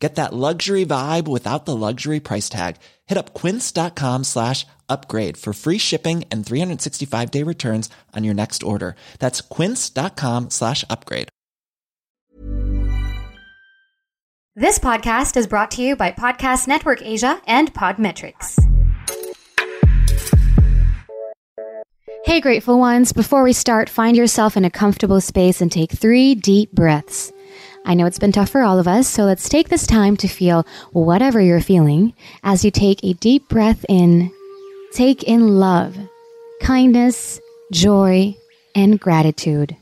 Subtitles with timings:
[0.00, 2.76] Get that luxury vibe without the luxury price tag.
[3.06, 8.62] Hit up quince.com slash upgrade for free shipping and 365 day returns on your next
[8.62, 8.96] order.
[9.18, 11.28] That's quince.com slash upgrade.
[14.56, 18.58] This podcast is brought to you by Podcast Network Asia and Podmetrics.
[22.24, 23.12] Hey, grateful ones.
[23.12, 27.32] Before we start, find yourself in a comfortable space and take three deep breaths.
[27.90, 30.28] I know it's been tough for all of us, so let's take this time to
[30.28, 34.30] feel whatever you're feeling as you take a deep breath in.
[34.92, 35.98] Take in love,
[36.62, 37.40] kindness,
[37.72, 38.36] joy,
[38.76, 39.76] and gratitude.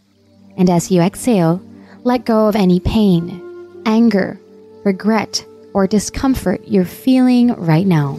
[0.57, 1.61] And as you exhale,
[2.03, 4.41] let go of any pain, anger,
[4.84, 8.19] regret, or discomfort you're feeling right now.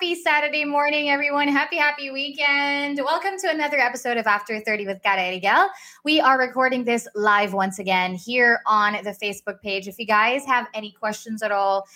[0.00, 1.46] Happy Saturday morning, everyone.
[1.46, 2.98] Happy, happy weekend.
[3.04, 5.68] Welcome to another episode of After 30 with Cara Eriguel.
[6.06, 9.88] We are recording this live once again here on the Facebook page.
[9.88, 11.86] If you guys have any questions at all,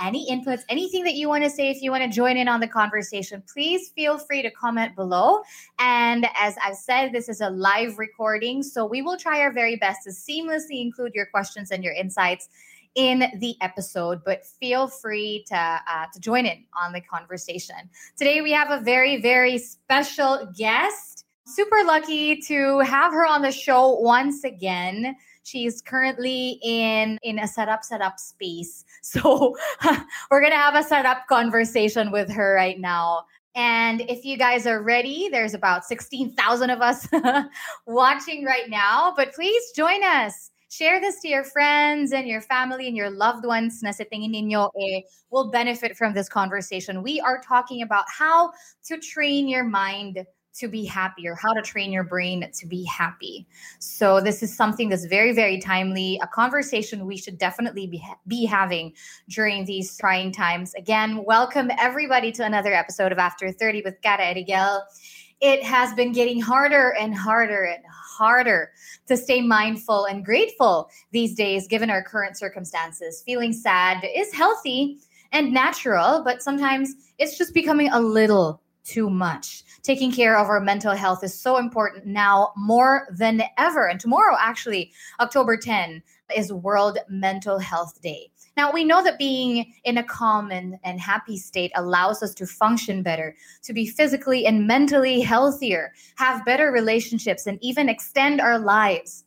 [0.00, 2.58] any inputs, anything that you want to say, if you want to join in on
[2.58, 5.42] the conversation, please feel free to comment below.
[5.78, 9.76] And as I've said, this is a live recording, so we will try our very
[9.76, 12.48] best to seamlessly include your questions and your insights
[12.94, 17.76] in the episode, but feel free to uh, to join in on the conversation.
[18.16, 21.24] Today we have a very very special guest.
[21.46, 25.16] Super lucky to have her on the show once again.
[25.42, 29.56] She's currently in in a setup setup space, so
[30.30, 33.24] we're gonna have a setup conversation with her right now.
[33.54, 37.06] And if you guys are ready, there's about 16,000 of us
[37.86, 42.88] watching right now, but please join us share this to your friends and your family
[42.88, 47.02] and your loved ones na sa tingin ninyo eh, will benefit from this conversation.
[47.04, 48.52] We are talking about how
[48.88, 50.24] to train your mind
[50.54, 53.46] to be happier, how to train your brain to be happy.
[53.80, 58.44] So this is something that's very, very timely, a conversation we should definitely be, be
[58.44, 58.92] having
[59.28, 60.74] during these trying times.
[60.74, 64.80] Again, welcome everybody to another episode of After 30 with Cara Eriguel.
[65.42, 68.70] It has been getting harder and harder and harder
[69.08, 73.24] to stay mindful and grateful these days, given our current circumstances.
[73.26, 75.00] Feeling sad is healthy
[75.32, 79.64] and natural, but sometimes it's just becoming a little too much.
[79.82, 83.88] Taking care of our mental health is so important now more than ever.
[83.88, 86.04] And tomorrow, actually, October 10,
[86.36, 88.31] is World Mental Health Day.
[88.56, 92.46] Now, we know that being in a calm and, and happy state allows us to
[92.46, 98.58] function better, to be physically and mentally healthier, have better relationships, and even extend our
[98.58, 99.24] lives.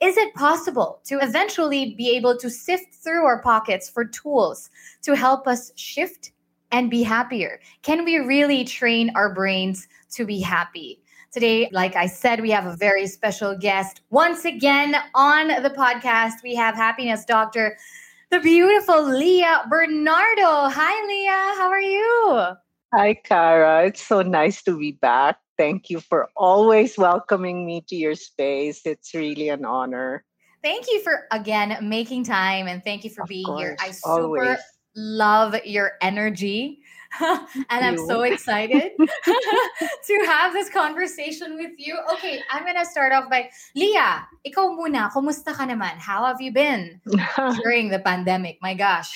[0.00, 4.70] Is it possible to eventually be able to sift through our pockets for tools
[5.02, 6.30] to help us shift
[6.70, 7.60] and be happier?
[7.82, 11.02] Can we really train our brains to be happy?
[11.32, 14.02] Today, like I said, we have a very special guest.
[14.10, 17.76] Once again on the podcast, we have happiness doctor
[18.30, 20.68] the beautiful Leah Bernardo.
[20.68, 21.54] Hi, Leah.
[21.56, 22.56] How are you?
[22.94, 23.86] Hi, Cara.
[23.86, 25.38] It's so nice to be back.
[25.56, 28.82] Thank you for always welcoming me to your space.
[28.84, 30.24] It's really an honor.
[30.62, 33.76] Thank you for again making time and thank you for of being course, here.
[33.80, 34.58] I super always.
[34.98, 36.82] Love your energy.
[37.20, 37.38] and
[37.70, 41.96] I'm so excited to have this conversation with you.
[42.12, 44.26] Okay, I'm gonna start off by Leah.
[44.44, 45.96] Ikaw muna, kumusta ka naman?
[45.96, 47.00] How have you been
[47.62, 48.58] during the pandemic?
[48.60, 49.14] My gosh.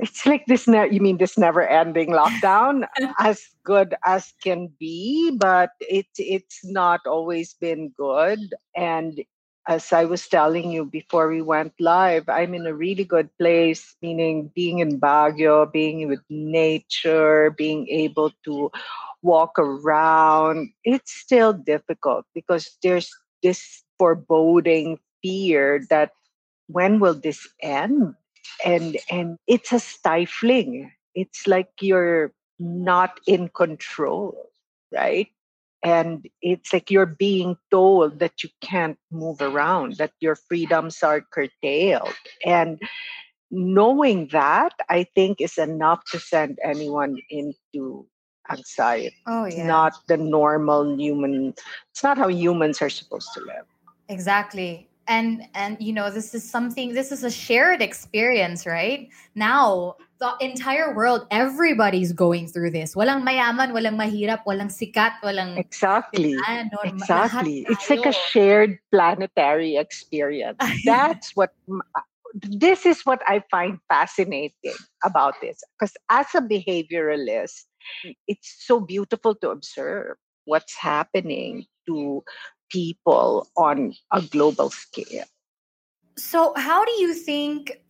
[0.00, 2.88] it's like this ne- you mean this never ending lockdown
[3.18, 8.40] as good as can be but it it's not always been good
[8.74, 9.20] and
[9.68, 13.94] as I was telling you before we went live, I'm in a really good place,
[14.02, 18.70] meaning being in Baguio, being with nature, being able to
[19.22, 20.70] walk around.
[20.84, 23.10] It's still difficult because there's
[23.42, 26.12] this foreboding fear that
[26.68, 28.14] when will this end?
[28.64, 30.92] And and it's a stifling.
[31.14, 34.50] It's like you're not in control,
[34.92, 35.28] right?
[35.82, 41.22] And it's like you're being told that you can't move around, that your freedoms are
[41.22, 42.14] curtailed.
[42.44, 42.78] And
[43.50, 48.06] knowing that, I think, is enough to send anyone into
[48.50, 49.16] anxiety.
[49.26, 49.66] Oh, It's yeah.
[49.66, 51.54] not the normal human,
[51.90, 53.64] it's not how humans are supposed to live.
[54.08, 54.89] Exactly.
[55.10, 59.10] And and you know, this is something this is a shared experience, right?
[59.34, 62.94] Now, the entire world, everybody's going through this.
[62.94, 66.38] Walang mayaman, walang mahirap, walang sikat, walang Exactly.
[66.84, 67.66] Exactly.
[67.68, 70.62] It's like a shared planetary experience.
[70.86, 71.50] That's what
[72.34, 75.58] this is what I find fascinating about this.
[75.74, 77.66] Because as a behavioralist,
[78.28, 82.22] it's so beautiful to observe what's happening to
[82.70, 85.24] people on a global scale.
[86.16, 87.80] So, how do you think,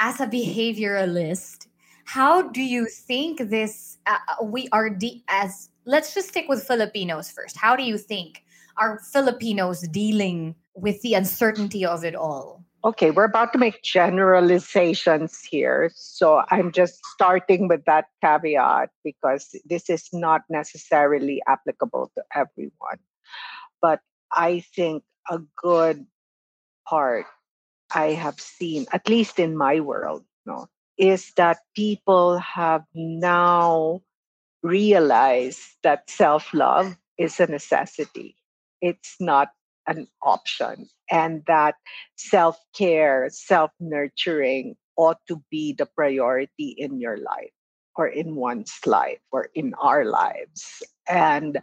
[0.00, 1.66] as a behavioralist,
[2.04, 7.30] how do you think this uh, we are de- as let's just stick with Filipinos
[7.30, 7.56] first.
[7.56, 8.44] How do you think
[8.76, 12.64] are Filipinos dealing with the uncertainty of it all?
[12.84, 15.90] Okay, we're about to make generalizations here.
[15.94, 22.98] So I'm just starting with that caveat because this is not necessarily applicable to everyone.
[23.80, 24.00] But
[24.32, 26.06] I think a good
[26.88, 27.26] part
[27.94, 30.68] I have seen, at least in my world, no,
[30.98, 34.02] is that people have now
[34.62, 38.36] realized that self love is a necessity.
[38.80, 39.50] It's not
[39.86, 41.76] an option, and that
[42.16, 47.52] self care, self nurturing ought to be the priority in your life
[47.96, 50.82] or in one's life or in our lives.
[51.08, 51.58] And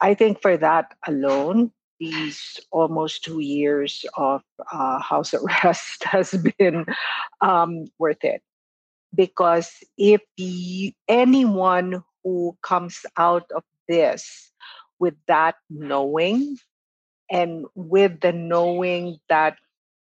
[0.00, 4.42] I think for that alone, these almost two years of
[4.72, 6.86] uh, house arrest has been
[7.40, 8.42] um, worth it.
[9.14, 10.20] Because if
[11.08, 14.50] anyone who comes out of this
[14.98, 16.58] with that knowing
[17.30, 19.56] and with the knowing that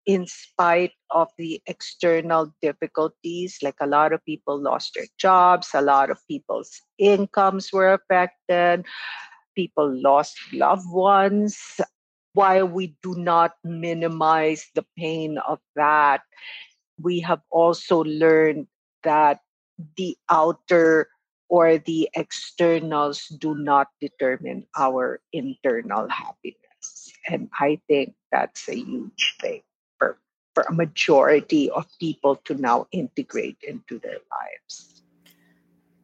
[0.06, 5.82] in spite of the external difficulties, like a lot of people lost their jobs, a
[5.82, 8.86] lot of people's incomes were affected,
[9.60, 11.60] people lost loved ones.
[12.32, 16.24] While we do not minimize the pain of that,
[16.96, 18.72] we have also learned
[19.04, 19.44] that
[20.00, 21.12] the outer
[21.50, 27.12] or the externals do not determine our internal happiness.
[27.28, 29.64] And I think that's a huge thing
[29.98, 30.20] for,
[30.56, 35.04] for a majority of people to now integrate into their lives.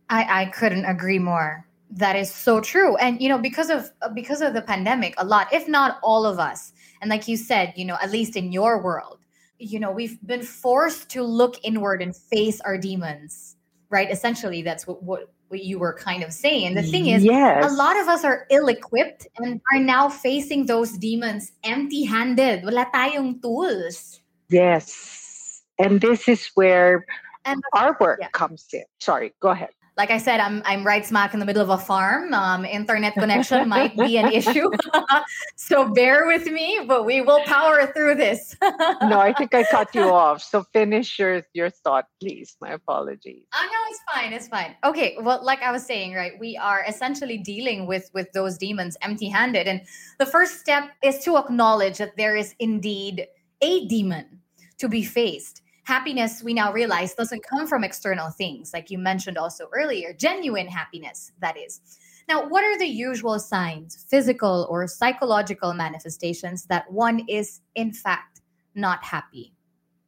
[0.10, 1.64] I, I couldn't agree more.
[1.96, 2.98] That is so true.
[2.98, 6.26] And you know, because of uh, because of the pandemic, a lot, if not all
[6.26, 9.20] of us, and like you said, you know, at least in your world,
[9.60, 13.56] you know, we've been forced to look inward and face our demons,
[13.90, 14.12] right?
[14.12, 16.68] Essentially, that's what what, what you were kind of saying.
[16.68, 17.64] And the thing is, yes.
[17.64, 22.66] a lot of us are ill-equipped and are now facing those demons empty-handed.
[22.66, 24.20] Wala tayong tools.
[24.50, 25.62] yes.
[25.80, 27.06] And this is where
[27.46, 28.30] And our work Yeah.
[28.34, 28.84] comes in.
[29.00, 29.70] Sorry, go ahead.
[29.98, 32.34] Like I said, I'm I'm right smack in the middle of a farm.
[32.34, 34.70] Um, internet connection might be an issue,
[35.56, 36.82] so bear with me.
[36.86, 38.56] But we will power through this.
[39.02, 40.42] No, I think I cut you off.
[40.42, 42.58] So finish your your thought, please.
[42.60, 43.44] My apologies.
[43.54, 44.34] Oh no, it's fine.
[44.34, 44.76] It's fine.
[44.84, 45.18] Okay.
[45.22, 49.68] Well, like I was saying, right, we are essentially dealing with with those demons empty-handed,
[49.68, 49.82] and
[50.20, 53.28] the first step is to acknowledge that there is indeed
[53.62, 54.42] a demon
[54.78, 55.62] to be faced.
[55.86, 60.14] Happiness, we now realize, doesn't come from external things, like you mentioned also earlier.
[60.14, 61.80] Genuine happiness, that is.
[62.28, 68.42] Now, what are the usual signs, physical or psychological manifestations that one is in fact
[68.74, 69.54] not happy?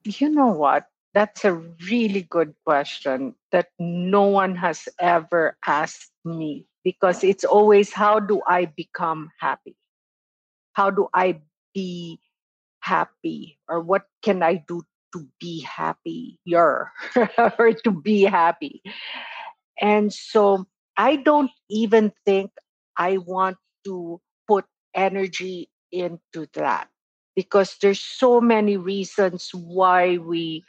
[0.03, 0.87] You know what?
[1.13, 7.93] That's a really good question that no one has ever asked me because it's always
[7.93, 9.75] how do I become happy?
[10.73, 11.41] How do I
[11.75, 12.19] be
[12.79, 13.59] happy?
[13.69, 14.81] Or what can I do
[15.13, 16.91] to be happier
[17.59, 18.81] or to be happy?
[19.79, 20.65] And so
[20.97, 22.51] I don't even think
[22.97, 26.89] I want to put energy into that
[27.35, 30.63] because there's so many reasons why we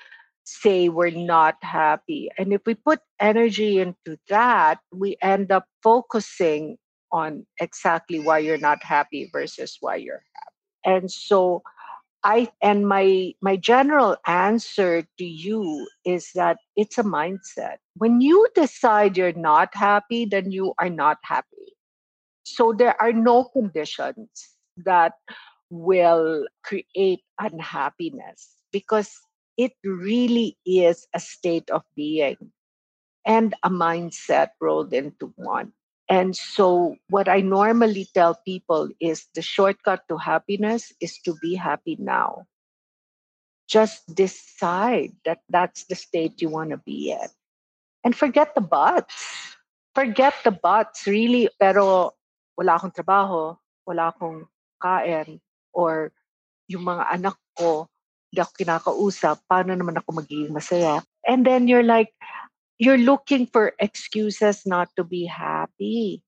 [0.45, 2.31] say we're not happy.
[2.39, 6.77] And if we put energy into that, we end up focusing
[7.13, 10.99] on exactly why you're not happy versus why you're happy.
[11.01, 11.63] And so
[12.29, 17.79] I and my my general answer to you is that it's a mindset.
[17.97, 21.75] When you decide you're not happy, then you are not happy.
[22.45, 24.31] So there are no conditions
[24.85, 25.15] that
[25.71, 29.11] will create unhappiness because
[29.59, 32.53] it really is a state of being.
[33.27, 35.73] and a mindset rolled into one.
[36.09, 41.55] And so, what I normally tell people is the shortcut to happiness is to be
[41.55, 42.49] happy now.
[43.69, 47.29] Just decide that that's the state you want to be in.
[48.05, 49.13] And forget the buts.
[49.95, 51.53] Forget the buts, really.
[51.61, 52.17] Pero
[52.57, 54.49] wala akong trabaho, wala akong
[54.81, 55.45] kain,
[55.77, 56.09] or
[56.73, 57.85] yung mga anak ko,
[58.33, 61.05] di ako kinakausap, paano naman ako magiging masaya?
[61.29, 62.17] And then you're like,
[62.79, 66.23] you're looking for excuses not to be happy.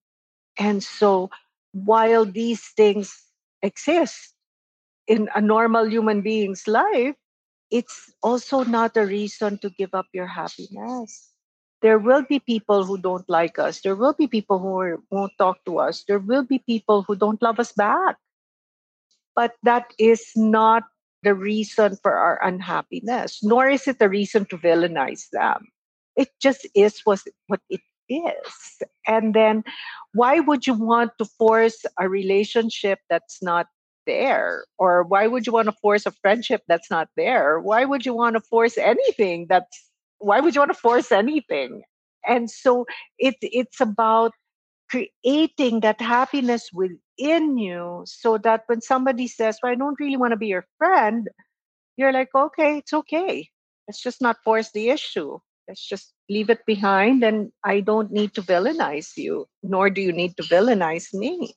[0.59, 1.31] And so
[1.71, 3.15] while these things
[3.61, 4.35] exist
[5.07, 7.15] in a normal human being's life,
[7.71, 11.31] it's also not a reason to give up your happiness.
[11.81, 13.81] There will be people who don't like us.
[13.81, 16.03] There will be people who are, won't talk to us.
[16.03, 18.17] There will be people who don't love us back.
[19.33, 20.83] But that is not
[21.23, 25.71] the reason for our unhappiness, nor is it a reason to villainize them
[26.15, 28.83] it just is what, what it is.
[29.07, 29.63] And then
[30.13, 33.67] why would you want to force a relationship that's not
[34.05, 34.65] there?
[34.77, 37.59] Or why would you want to force a friendship that's not there?
[37.59, 39.89] Why would you want to force anything that's
[40.19, 41.81] why would you want to force anything?
[42.27, 42.85] And so
[43.17, 44.33] it it's about
[44.89, 50.31] creating that happiness within you so that when somebody says, Well, I don't really want
[50.31, 51.27] to be your friend,
[51.97, 53.49] you're like, okay, it's okay.
[53.87, 55.39] Let's just not force the issue.
[55.67, 60.11] Let's just leave it behind and I don't need to villainize you, nor do you
[60.11, 61.53] need to villainize me.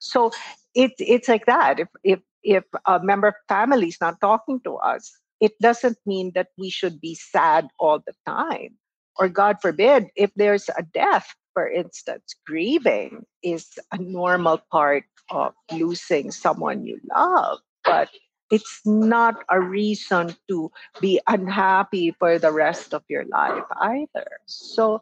[0.00, 0.30] So
[0.74, 1.80] it, it's like that.
[1.80, 6.32] If, if, if a member of family is not talking to us, it doesn't mean
[6.34, 8.76] that we should be sad all the time.
[9.18, 15.54] Or God forbid, if there's a death, for instance, grieving is a normal part of
[15.72, 17.58] losing someone you love.
[17.84, 18.10] But
[18.50, 24.26] it's not a reason to be unhappy for the rest of your life either.
[24.46, 25.00] So,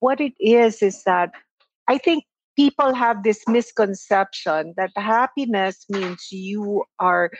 [0.00, 1.32] what it is is that
[1.88, 2.24] I think
[2.56, 7.30] people have this misconception that happiness means you are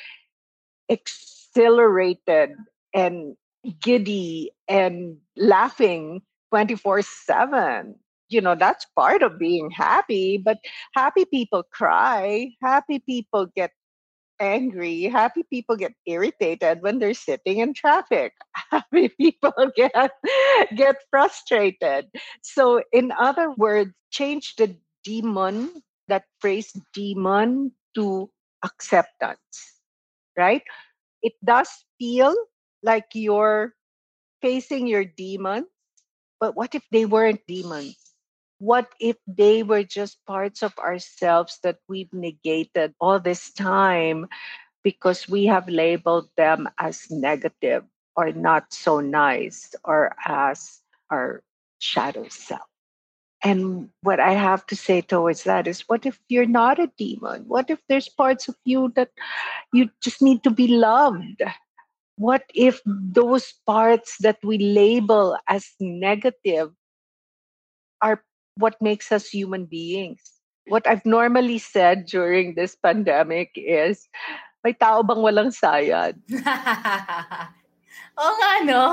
[0.88, 2.50] exhilarated
[2.92, 3.37] and
[3.80, 6.20] giddy and laughing
[6.50, 7.94] 24 7
[8.28, 10.58] you know that's part of being happy but
[10.94, 13.73] happy people cry happy people get
[14.40, 15.04] angry.
[15.04, 18.32] Happy people get irritated when they're sitting in traffic.
[18.70, 19.92] Happy people get
[20.76, 22.06] get frustrated.
[22.42, 28.30] So in other words, change the demon, that phrase demon to
[28.64, 29.80] acceptance.
[30.36, 30.62] Right?
[31.22, 32.34] It does feel
[32.82, 33.74] like you're
[34.42, 35.66] facing your demons,
[36.40, 38.03] but what if they weren't demons?
[38.58, 44.26] What if they were just parts of ourselves that we've negated all this time
[44.82, 47.84] because we have labeled them as negative
[48.16, 50.80] or not so nice or as
[51.11, 51.42] our
[51.78, 52.68] shadow self?
[53.44, 57.44] And what I have to say towards that is what if you're not a demon?
[57.46, 59.11] What if there's parts of you that
[59.73, 61.42] you just need to be loved?
[62.16, 66.70] What if those parts that we label as negative
[68.56, 70.20] what makes us human beings.
[70.66, 74.08] What I've normally said during this pandemic is,
[74.64, 76.16] may tao bang walang sayad?
[78.20, 78.84] Oo nga, no?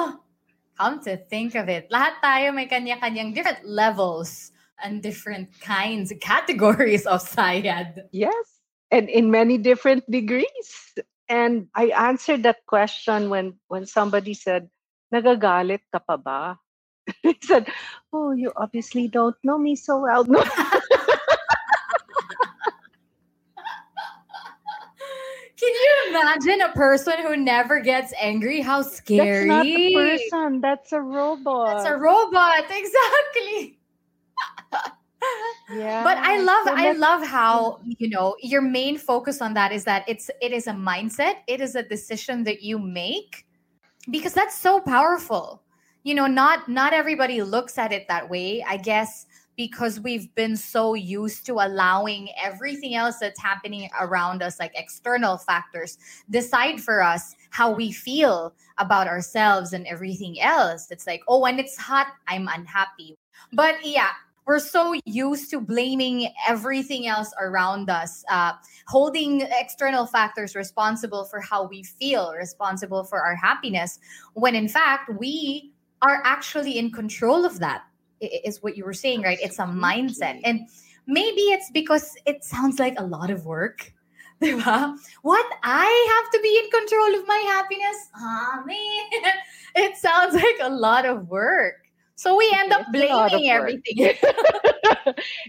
[0.76, 4.52] Come to think of it, lahat tayo may kanya-kanyang different levels
[4.82, 8.10] and different kinds, categories of sayad.
[8.12, 10.98] Yes, and in many different degrees.
[11.32, 14.68] And I answered that question when when somebody said,
[15.14, 16.60] nagagalit ka pa ba?
[17.24, 17.68] he said,
[18.14, 20.24] Oh, you obviously don't know me so well.
[20.26, 20.44] No.
[25.62, 28.62] Can you imagine a person who never gets angry?
[28.62, 29.48] How scary.
[29.48, 30.62] That's not a person.
[30.62, 31.68] That's a robot.
[31.68, 32.64] That's a robot.
[32.72, 33.78] Exactly.
[35.76, 36.04] yeah.
[36.04, 39.84] But I love so I love how, you know, your main focus on that is
[39.84, 41.36] that it's it is a mindset.
[41.48, 43.46] It is a decision that you make
[44.10, 45.61] because that's so powerful
[46.04, 49.26] you know not not everybody looks at it that way i guess
[49.58, 55.38] because we've been so used to allowing everything else that's happening around us like external
[55.38, 55.98] factors
[56.30, 60.90] decide for us how we feel about ourselves and everything else.
[60.90, 63.18] It's like oh when it's hot i'm unhappy.
[63.54, 64.10] But yeah
[64.48, 68.54] we're so used to blaming everything else around us, uh,
[68.88, 74.00] holding external factors responsible for how we feel, responsible for our happiness,
[74.34, 77.84] when in fact, we are actually in control of that
[78.22, 80.68] is what you were saying right it's a mindset and
[81.08, 83.92] maybe it's because it sounds like a lot of work
[84.40, 89.34] what i have to be in control of my happiness ah man
[89.76, 91.76] it sounds like a lot of work
[92.22, 93.98] So we end up blaming everything.
[93.98, 94.20] it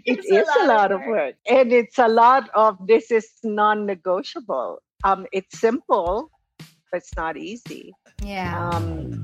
[0.06, 1.34] it's a lot, of, work.
[1.46, 4.80] And it's a lot of this is non negotiable.
[5.04, 7.92] Um, it's simple, but it's not easy.
[8.24, 8.70] Yeah.
[8.70, 9.22] Um,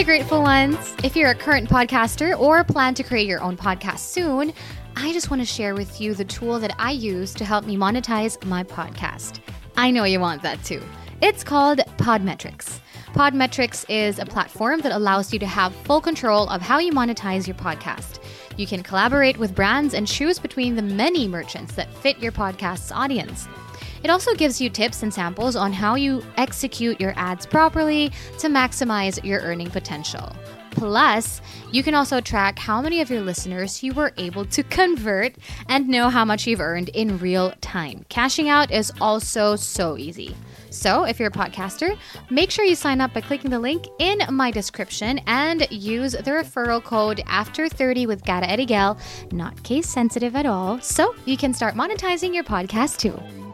[0.00, 0.94] hey, grateful ones.
[1.04, 4.54] If you're a current podcaster or plan to create your own podcast soon,
[4.96, 7.76] I just want to share with you the tool that I use to help me
[7.76, 9.40] monetize my podcast.
[9.76, 10.82] I know you want that too.
[11.20, 12.80] It's called Podmetrics.
[13.12, 17.46] Podmetrics is a platform that allows you to have full control of how you monetize
[17.46, 18.20] your podcast.
[18.56, 22.90] You can collaborate with brands and choose between the many merchants that fit your podcast's
[22.90, 23.48] audience.
[24.02, 28.48] It also gives you tips and samples on how you execute your ads properly to
[28.48, 30.32] maximize your earning potential.
[30.70, 31.40] Plus,
[31.72, 35.34] you can also track how many of your listeners you were able to convert
[35.68, 38.04] and know how much you've earned in real time.
[38.08, 40.34] Cashing out is also so easy.
[40.70, 41.98] So, if you're a podcaster,
[42.30, 46.22] make sure you sign up by clicking the link in my description and use the
[46.22, 48.98] referral code AFTER30 with Cara Eriguel,
[49.32, 53.49] not case sensitive at all, so you can start monetizing your podcast too.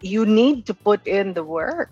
[0.00, 1.90] You need to put in the work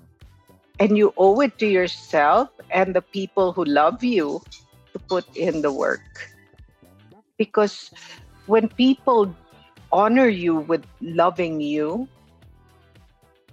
[0.81, 4.43] and you owe it to yourself and the people who love you
[4.93, 6.33] to put in the work.
[7.37, 7.91] Because
[8.47, 9.35] when people
[9.93, 12.09] honor you with loving you,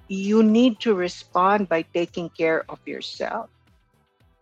[0.07, 3.49] you need to respond by taking care of yourself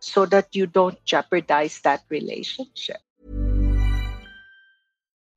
[0.00, 3.03] so that you don't jeopardize that relationship.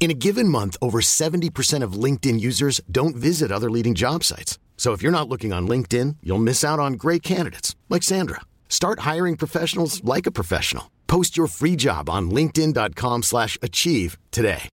[0.00, 4.58] in a given month over 70% of linkedin users don't visit other leading job sites.
[4.76, 8.42] So if you're not looking on linkedin you'll miss out on great candidates like sandra.
[8.68, 10.90] Start hiring professionals like a professional.
[11.06, 14.68] Post your free job on linkedin.com slash achieve today.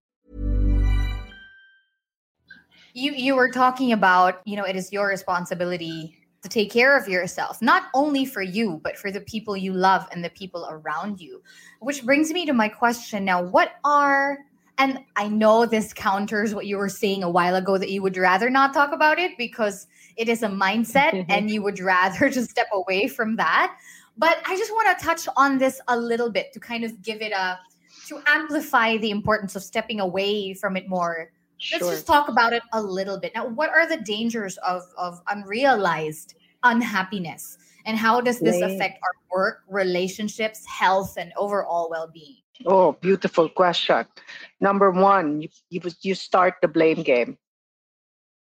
[2.94, 7.08] You you were talking about you know it is your responsibility to take care of
[7.08, 11.22] yourself not only for you but for the people you love and the people around
[11.22, 11.42] you.
[11.80, 13.44] Which brings me to my question now.
[13.44, 14.40] What are
[14.82, 18.18] and i know this counters what you were saying a while ago that you would
[18.18, 22.50] rather not talk about it because it is a mindset and you would rather just
[22.50, 23.78] step away from that
[24.18, 27.22] but i just want to touch on this a little bit to kind of give
[27.22, 27.60] it a
[28.08, 31.78] to amplify the importance of stepping away from it more Sure.
[31.78, 33.36] Let's just talk about it a little bit.
[33.36, 37.60] Now, what are the dangers of, of unrealized unhappiness?
[37.86, 42.41] And how does this affect our work, relationships, health, and overall well being?
[42.66, 44.06] Oh, beautiful question.
[44.60, 47.38] Number one, you, you, you start the blame game.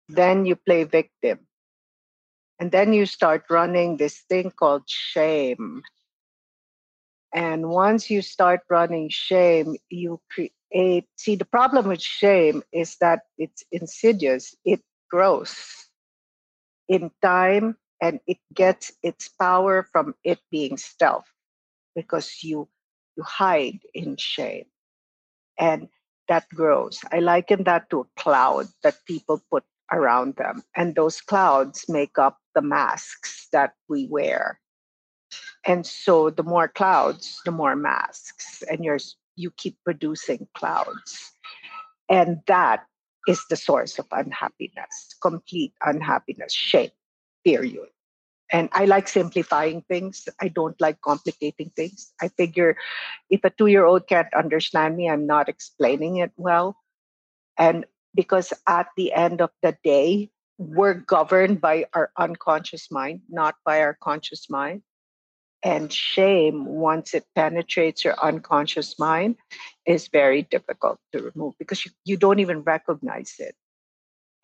[0.09, 1.41] Then you play victim.
[2.59, 5.83] And then you start running this thing called shame.
[7.33, 10.53] And once you start running shame, you create
[11.17, 14.81] see the problem with shame is that it's insidious it
[15.11, 15.89] grows
[16.89, 21.25] in time and it gets its power from it being stealth
[21.95, 22.69] because you
[23.18, 24.64] you hide in shame
[25.59, 25.88] and
[26.28, 31.20] that grows i liken that to a cloud that people put around them and those
[31.20, 34.61] clouds make up the masks that we wear
[35.66, 39.00] and so the more clouds the more masks and you're
[39.38, 41.33] you keep producing clouds.
[42.11, 42.85] And that
[43.26, 46.90] is the source of unhappiness, complete unhappiness, shame,
[47.44, 47.88] period.
[48.51, 50.29] And I like simplifying things.
[50.41, 52.13] I don't like complicating things.
[52.21, 52.77] I figure
[53.29, 56.77] if a two year old can't understand me, I'm not explaining it well.
[57.59, 57.85] And
[58.15, 63.81] because at the end of the day, we're governed by our unconscious mind, not by
[63.81, 64.83] our conscious mind.
[65.63, 69.37] And shame, once it penetrates your unconscious mind,
[69.87, 73.55] is very difficult to remove because you, you don't even recognize it.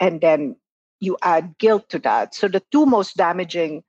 [0.00, 0.56] And then
[1.00, 2.34] you add guilt to that.
[2.34, 3.84] So the two most damaging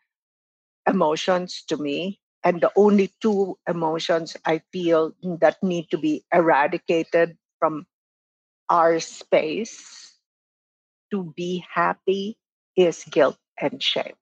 [0.88, 7.38] emotions to me, and the only two emotions I feel that need to be eradicated
[7.60, 7.88] from
[8.70, 10.14] our space
[11.12, 12.38] to be happy
[12.76, 14.16] is guilt and shame.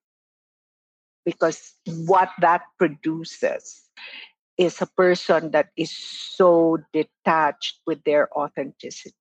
[1.26, 3.82] Because what that produces
[4.58, 9.16] is a person that is so detached with their authenticity.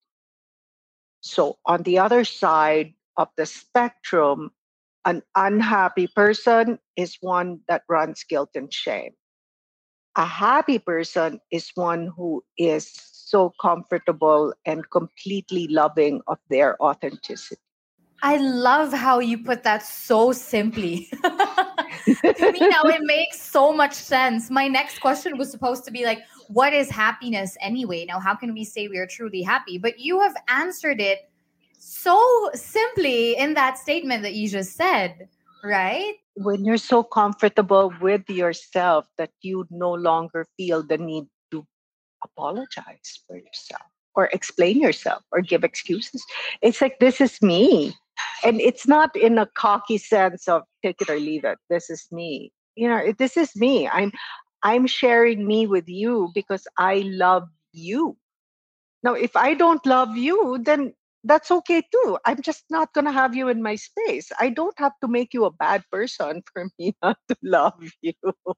[1.20, 4.50] So, on the other side of the spectrum,
[5.04, 9.12] an unhappy person is one that runs guilt and shame.
[10.16, 17.60] A happy person is one who is so comfortable and completely loving of their authenticity.
[18.24, 21.08] I love how you put that so simply.
[22.04, 24.48] to me now it makes so much sense.
[24.48, 28.04] My next question was supposed to be like, what is happiness anyway?
[28.04, 29.76] Now, how can we say we are truly happy?
[29.76, 31.30] But you have answered it
[31.84, 35.28] so simply in that statement that you just said,
[35.64, 36.14] right?
[36.36, 41.66] When you're so comfortable with yourself that you no longer feel the need to
[42.22, 43.82] apologize for yourself
[44.14, 46.24] or explain yourself or give excuses.
[46.62, 47.96] It's like, this is me.
[48.44, 51.58] And it's not in a cocky sense of take it or leave it.
[51.68, 52.52] This is me.
[52.76, 53.88] You know, this is me.
[53.88, 54.12] I'm
[54.62, 58.16] I'm sharing me with you because I love you.
[59.02, 62.18] Now, if I don't love you, then that's okay too.
[62.26, 64.30] I'm just not going to have you in my space.
[64.40, 68.14] I don't have to make you a bad person for me not to love you.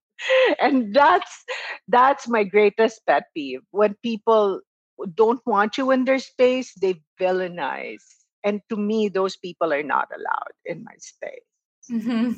[0.60, 1.44] and that's
[1.88, 3.60] that's my greatest pet peeve.
[3.70, 4.60] When people
[5.14, 8.04] don't want you in their space, they villainize.
[8.44, 11.90] And to me, those people are not allowed in my space.
[11.90, 12.32] Mm-hmm.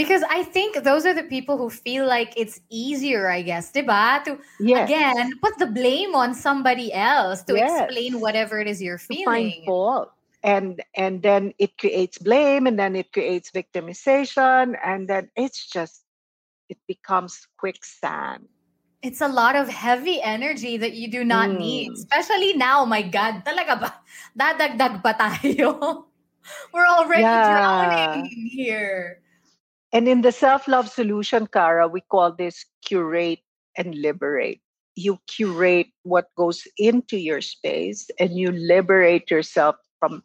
[0.00, 4.24] Because I think those are the people who feel like it's easier, I guess, diba?
[4.24, 4.88] To yes.
[4.88, 7.68] again put the blame on somebody else to yes.
[7.68, 9.52] explain whatever it is you're feeling.
[9.52, 10.08] To find fault.
[10.40, 16.00] And and then it creates blame and then it creates victimization and then it's just
[16.72, 18.48] it becomes quicksand.
[19.04, 21.58] It's a lot of heavy energy that you do not mm.
[21.60, 21.92] need.
[21.92, 23.90] Especially now, my God, talaga ba?
[24.32, 26.08] Dadagdag pa tayo.
[26.72, 27.52] We're already yeah.
[27.52, 29.20] drowning here.
[29.92, 33.40] And in the self love solution, Cara, we call this curate
[33.76, 34.60] and liberate.
[34.94, 40.22] You curate what goes into your space and you liberate yourself from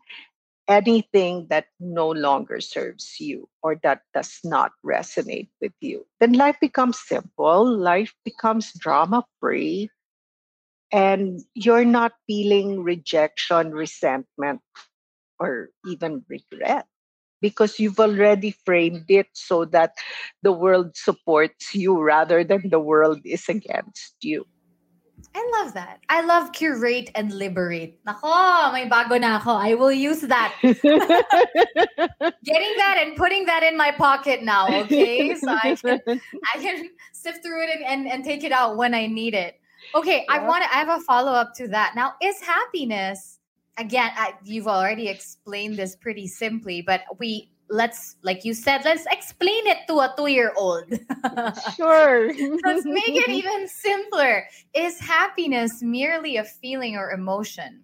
[0.67, 6.05] anything that no longer serves you or that does not resonate with you.
[6.19, 9.89] Then life becomes simple, life becomes drama free,
[10.91, 14.61] and you're not feeling rejection, resentment,
[15.39, 16.87] or even regret
[17.41, 19.93] because you've already framed it so that
[20.41, 24.45] the world supports you rather than the world is against you.
[25.35, 25.99] I love that.
[26.07, 27.99] I love curate and liberate.
[28.05, 29.51] Nako, may bago na ako.
[29.51, 30.55] I will use that.
[30.63, 30.79] Getting
[32.79, 35.35] that and putting that in my pocket now, okay?
[35.35, 35.99] So I can
[36.55, 39.59] I can sift through it and, and, and take it out when I need it.
[39.93, 40.35] Okay, yeah.
[40.35, 41.93] I want to I have a follow-up to that.
[41.95, 43.39] Now, is happiness
[43.77, 49.07] again, I, you've already explained this pretty simply, but we let's like you said let's
[49.09, 50.85] explain it to a two-year-old.
[51.75, 52.31] Sure.
[52.63, 54.45] Let's make it even simpler.
[54.73, 57.83] Is happiness merely a feeling or emotion?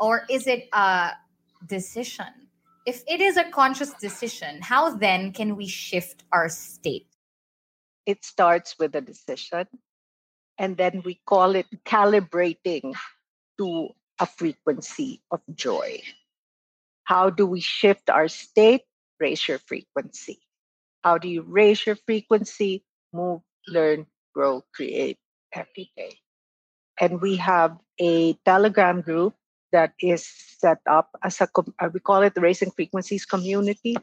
[0.00, 1.10] Or is it a
[1.66, 2.48] decision?
[2.86, 7.06] If it is a conscious decision how then can we shift our state?
[8.06, 9.66] It starts with a decision
[10.58, 12.94] and then we call it calibrating
[13.58, 16.02] to a frequency of joy.
[17.04, 18.82] How do we shift our state?
[19.18, 20.40] Raise your frequency.
[21.02, 22.84] How do you raise your frequency?
[23.12, 25.18] Move, learn, grow, create
[25.52, 26.18] every day.
[27.00, 29.34] And we have a Telegram group
[29.72, 30.28] that is
[30.60, 33.96] set up as a uh, we call it the raising frequencies community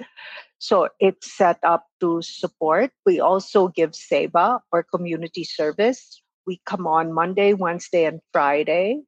[0.58, 6.86] so it's set up to support we also give seva or community service we come
[6.86, 9.00] on monday wednesday and friday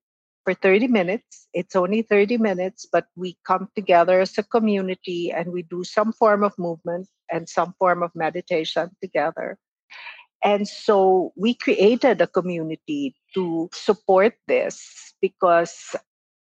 [0.44, 1.48] for 30 minutes.
[1.54, 6.14] It's only 30 minutes, but we come together as a community and we do some
[6.14, 9.58] form of movement and some form of meditation together.
[10.44, 15.96] And so we created a community to support this because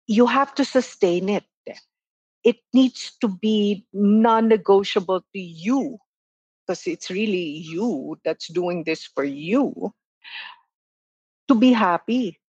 [0.07, 1.45] you have to sustain it.
[2.43, 5.99] It needs to be non negotiable to you
[6.67, 9.93] because it's really you that's doing this for you
[11.49, 12.41] to be happy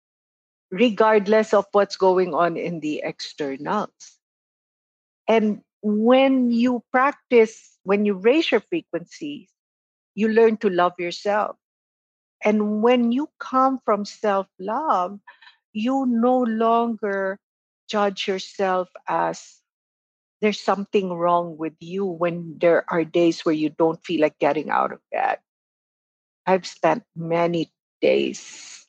[0.70, 4.18] regardless of what's going on in the externals.
[5.28, 9.50] And when you practice, when you raise your frequencies,
[10.14, 11.56] you learn to love yourself.
[12.44, 15.18] And when you come from self love,
[15.72, 17.38] you no longer
[17.88, 19.60] judge yourself as
[20.40, 24.70] there's something wrong with you when there are days where you don't feel like getting
[24.70, 25.38] out of bed.
[26.46, 28.79] I've spent many days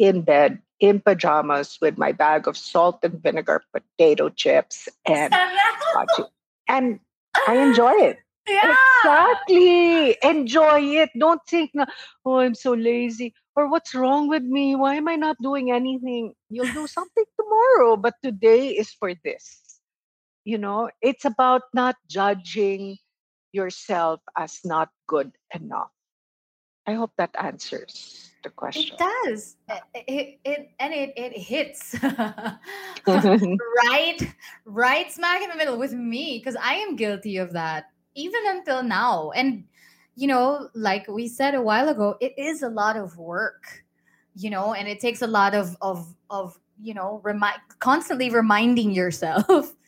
[0.00, 5.36] in bed in pajamas with my bag of salt and vinegar potato chips and
[6.68, 6.98] and
[7.46, 8.16] I enjoy it.
[8.48, 8.74] Yeah.
[9.04, 10.16] Exactly.
[10.24, 11.10] Enjoy it.
[11.16, 11.70] Don't think,
[12.24, 14.74] oh, I'm so lazy or what's wrong with me?
[14.74, 16.32] Why am I not doing anything?
[16.48, 19.60] You'll do something tomorrow, but today is for this.
[20.44, 22.96] You know, it's about not judging
[23.52, 25.92] yourself as not good enough.
[26.86, 28.94] I hope that answers the question.
[28.94, 29.56] It does.
[29.68, 31.96] It, it, it and it it hits
[33.06, 34.18] right
[34.64, 38.82] right smack in the middle with me because I am guilty of that even until
[38.82, 39.30] now.
[39.30, 39.64] And
[40.16, 43.84] you know, like we said a while ago, it is a lot of work,
[44.34, 48.90] you know, and it takes a lot of of of you know, remind constantly reminding
[48.92, 49.74] yourself.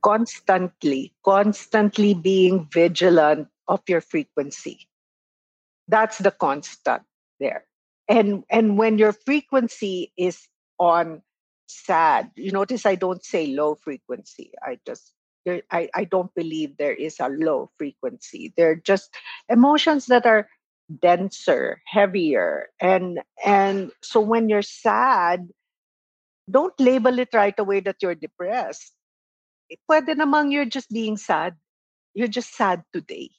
[0.00, 4.86] Constantly, constantly being vigilant of your frequency.
[5.88, 7.02] That's the constant
[7.40, 7.64] there.
[8.08, 10.48] And and when your frequency is
[10.78, 11.22] on
[11.68, 14.52] sad, you notice I don't say low frequency.
[14.62, 15.12] I just
[15.44, 18.52] there, I, I don't believe there is a low frequency.
[18.56, 19.14] They're just
[19.48, 20.48] emotions that are
[21.02, 22.68] denser, heavier.
[22.80, 25.48] And and so when you're sad,
[26.50, 28.92] don't label it right away that you're depressed.
[29.70, 31.56] Eh, pwede namang you're just being sad.
[32.14, 33.30] You're just sad today.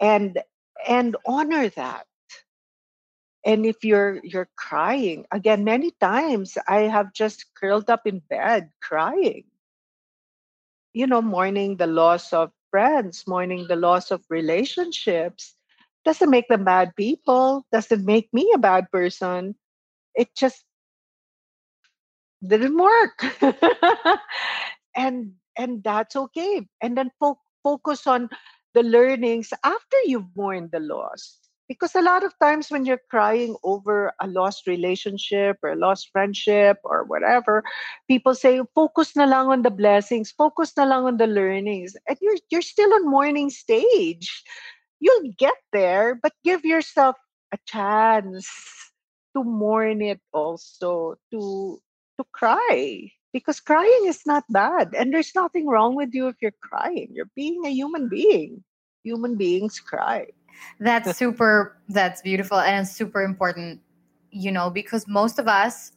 [0.00, 0.42] And
[0.88, 2.06] and honor that.
[3.44, 8.70] And if you're you're crying, again, many times I have just curled up in bed
[8.82, 9.44] crying
[10.92, 15.54] you know, mourning the loss of friends, mourning the loss of relationships,
[16.04, 19.54] doesn't make them bad people, doesn't make me a bad person.
[20.14, 20.64] It just
[22.46, 23.24] didn't work.
[24.96, 26.66] and and that's okay.
[26.82, 28.30] And then fo- focus on
[28.74, 31.39] the learnings after you've mourned the loss
[31.70, 36.10] because a lot of times when you're crying over a lost relationship or a lost
[36.10, 37.62] friendship or whatever
[38.10, 42.18] people say focus na lang on the blessings focus na lang on the learnings and
[42.18, 44.42] you're you're still on mourning stage.
[44.98, 47.14] You'll get there but give yourself
[47.54, 48.50] a chance
[49.38, 51.78] to mourn it also to
[52.18, 56.58] to cry because crying is not bad and there's nothing wrong with you if you're
[56.66, 57.14] crying.
[57.14, 58.66] You're being a human being
[59.02, 60.26] human beings cry
[60.78, 63.80] that's super, that's beautiful and super important,
[64.30, 65.92] you know, because most of us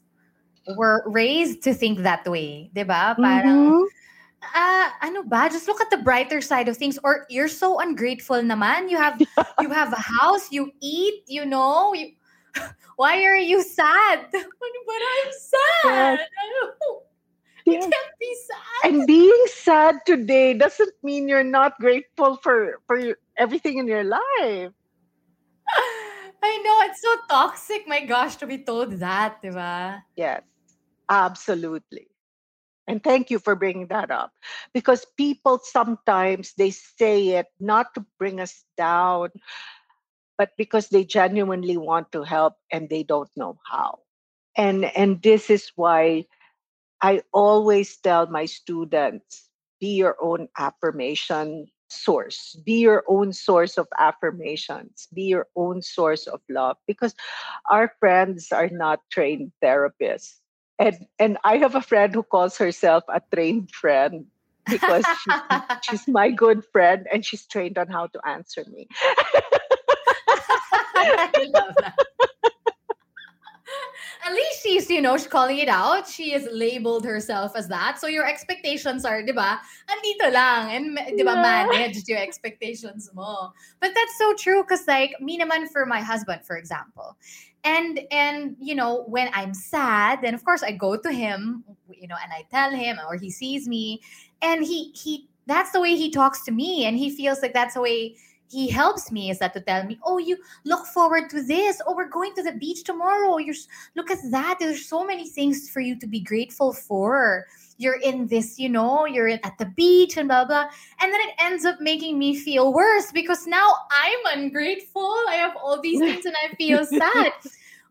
[0.76, 2.70] were raised to think that way.
[2.76, 3.16] Diba?
[3.16, 4.56] Parang, mm-hmm.
[4.56, 5.50] uh, ano ba?
[5.52, 7.00] Just look at the brighter side of things.
[7.04, 8.90] Or you're so ungrateful naman.
[8.90, 9.20] You have
[9.60, 11.94] you have a house, you eat, you know.
[11.94, 12.12] You,
[12.96, 14.28] why are you sad?
[14.32, 16.20] but I'm sad.
[17.68, 18.92] You can't be sad.
[18.92, 24.72] And being sad today doesn't mean you're not grateful for for everything in your life.
[26.44, 27.88] I know it's so toxic.
[27.88, 30.04] My gosh, to be told that, diba?
[30.18, 30.44] Yes,
[31.08, 32.12] absolutely.
[32.88, 34.34] And thank you for bringing that up
[34.74, 39.30] because people sometimes they say it not to bring us down,
[40.38, 44.00] but because they genuinely want to help and they don't know how.
[44.58, 46.28] And and this is why
[47.04, 49.50] I always tell my students
[49.82, 56.28] be your own affirmation source, be your own source of affirmations, be your own source
[56.28, 57.14] of love because
[57.70, 60.40] our friends are not trained therapists.
[60.80, 64.26] And, and I have a friend who calls herself a trained friend
[64.66, 65.36] because she's,
[65.82, 68.88] she's my good friend and she's trained on how to answer me.
[70.96, 72.00] I love that
[74.26, 76.08] at least she's, you know, she's calling it out.
[76.08, 78.00] She has labeled herself as that.
[78.00, 79.60] So your expectations are, di ba,
[79.90, 80.72] andito lang.
[80.76, 83.52] And, di ba, manage your expectations mo.
[83.80, 87.18] But that's so true because, like, me naman for my husband, for example.
[87.64, 92.08] And, and, you know, when I'm sad, then of course I go to him, you
[92.08, 94.02] know, and I tell him or he sees me
[94.42, 96.86] and he, he, that's the way he talks to me.
[96.86, 98.16] And he feels like that's the way
[98.54, 101.82] he helps me is that to tell me, oh, you look forward to this.
[101.88, 103.38] Oh, we're going to the beach tomorrow.
[103.38, 103.56] You're
[103.96, 104.58] look at that.
[104.60, 107.46] There's so many things for you to be grateful for.
[107.78, 110.70] You're in this, you know, you're in, at the beach and blah blah.
[111.02, 115.16] And then it ends up making me feel worse because now I'm ungrateful.
[115.28, 117.34] I have all these things and I feel sad.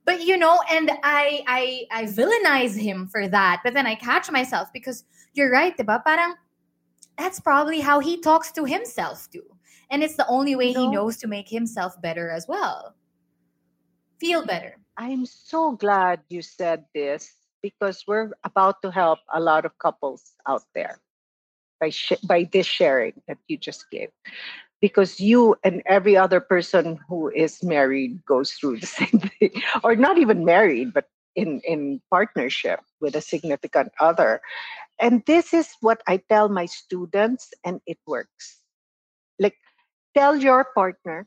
[0.05, 3.63] but you know, and I I I villainize him for that.
[3.65, 5.03] But then I catch myself because
[5.35, 6.05] you're right, diba?
[6.05, 6.35] Parang
[7.19, 9.45] that's probably how he talks to himself too
[9.93, 12.97] and it's the only way he knows to make himself better as well.
[14.21, 14.79] Feel better.
[14.97, 17.31] I'm so glad you said this
[17.63, 20.99] because we're about to help a lot of couples out there
[21.81, 24.11] by sh- by this sharing that you just gave.
[24.81, 29.97] because you and every other person who is married goes through the same thing or
[29.97, 34.41] not even married but in in partnership with a significant other
[34.99, 38.62] and this is what i tell my students and it works
[40.15, 41.27] tell your partner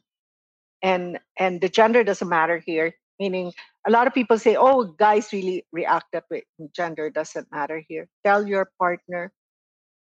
[0.81, 3.51] and and the gender doesn't matter here meaning
[3.87, 6.43] a lot of people say oh guys really react that way.
[6.75, 8.07] Gender doesn't matter here.
[8.25, 9.31] Tell your partner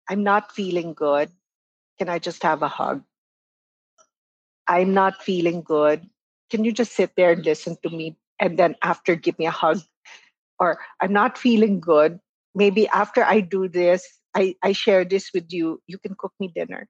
[0.09, 1.29] i'm not feeling good.
[1.99, 3.03] Can i just have a hug?
[4.67, 6.07] I'm not feeling good.
[6.51, 9.51] Can you just sit there and listen to me and then after give me a
[9.51, 9.79] hug?
[10.59, 12.19] Or i'm not feeling good.
[12.55, 14.05] Maybe after i do this
[14.35, 15.81] i i share this with you.
[15.87, 16.87] You can cook me dinner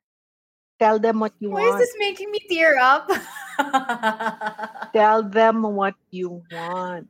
[0.80, 3.12] tell them what you Why want Why is this making me tear up?
[4.94, 7.08] tell them what you want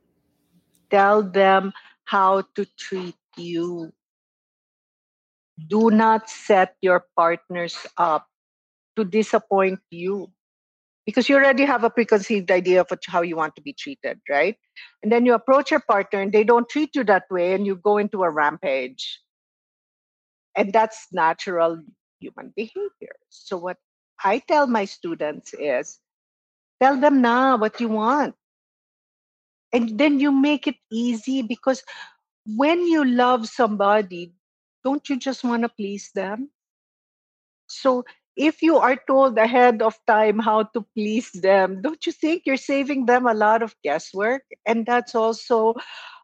[0.90, 1.72] tell them
[2.04, 3.92] how to treat you
[5.68, 8.26] do not set your partners up
[8.96, 10.30] to disappoint you
[11.06, 14.56] because you already have a preconceived idea of how you want to be treated, right?
[15.02, 17.76] And then you approach your partner and they don't treat you that way and you
[17.76, 19.20] go into a rampage.
[20.56, 21.82] And that's natural
[22.20, 23.16] human behavior.
[23.28, 23.78] So, what
[24.22, 25.98] I tell my students is
[26.80, 28.34] tell them now what you want.
[29.72, 31.82] And then you make it easy because
[32.44, 34.34] when you love somebody,
[34.84, 36.50] don't you just want to please them?
[37.68, 38.04] So
[38.36, 42.56] if you are told ahead of time how to please them, don't you think you're
[42.56, 44.42] saving them a lot of guesswork?
[44.66, 45.74] And that's also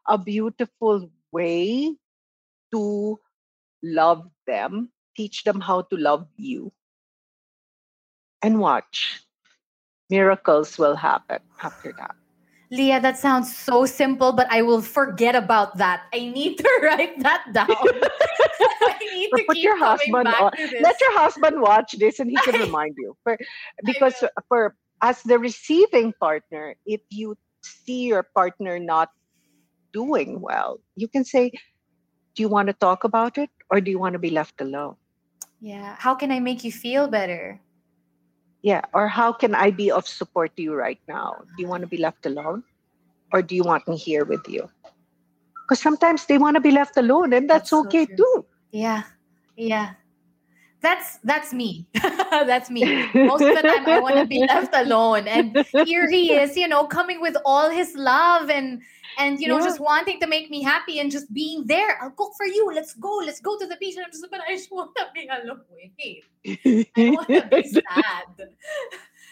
[0.07, 1.95] a beautiful way
[2.73, 3.19] to
[3.83, 6.71] love them, teach them how to love you.
[8.41, 9.23] And watch.
[10.09, 12.15] Miracles will happen after that.
[12.69, 16.03] Leah, that sounds so simple, but I will forget about that.
[16.13, 17.67] I need to write that down.
[17.71, 20.51] I need to put keep your husband back on.
[20.51, 20.81] to this.
[20.81, 23.15] Let your husband watch this and he can remind you.
[23.23, 23.37] For,
[23.85, 29.11] because for as the receiving partner, if you see your partner not
[29.93, 31.51] doing well, you can say,
[32.35, 34.95] Do you want to talk about it or do you want to be left alone?
[35.59, 35.95] Yeah.
[35.97, 37.59] How can I make you feel better?
[38.61, 38.81] Yeah.
[38.93, 41.37] Or how can I be of support to you right now?
[41.55, 42.63] Do you want to be left alone?
[43.33, 44.69] Or do you want me here with you?
[45.63, 48.15] Because sometimes they want to be left alone and that's, That's okay true.
[48.15, 48.45] too.
[48.71, 49.03] Yeah.
[49.55, 49.93] Yeah.
[50.81, 51.87] That's that's me.
[52.29, 52.83] that's me.
[53.15, 55.27] Most of the time I want to be left alone.
[55.27, 58.81] And here he is, you know, coming with all his love and
[59.17, 59.65] and you know, Yeah.
[59.65, 61.97] just wanting to make me happy and just being there.
[62.01, 62.69] I'll cook for you.
[62.73, 63.17] Let's go.
[63.25, 63.95] Let's go to the beach.
[63.95, 65.61] And I'm just, but I just want to be alone.
[65.97, 66.23] Wait.
[66.95, 68.49] I want to be sad.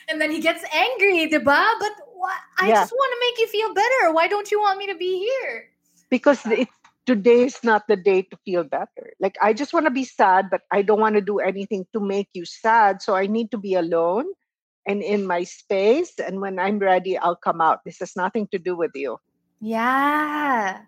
[0.09, 1.65] And then he gets angry, diba?
[1.79, 2.37] But what?
[2.59, 2.81] I Yeah.
[2.81, 4.13] just want to make you feel better.
[4.13, 5.69] Why don't you want me to be here?
[6.09, 6.67] because it,
[7.05, 9.13] today is not the day to feel better.
[9.19, 11.99] Like I just want to be sad, but I don't want to do anything to
[11.99, 13.01] make you sad.
[13.01, 14.25] So I need to be alone
[14.87, 16.13] and in my space.
[16.19, 17.83] And when I'm ready, I'll come out.
[17.85, 19.17] This has nothing to do with you.
[19.61, 20.81] Yeah.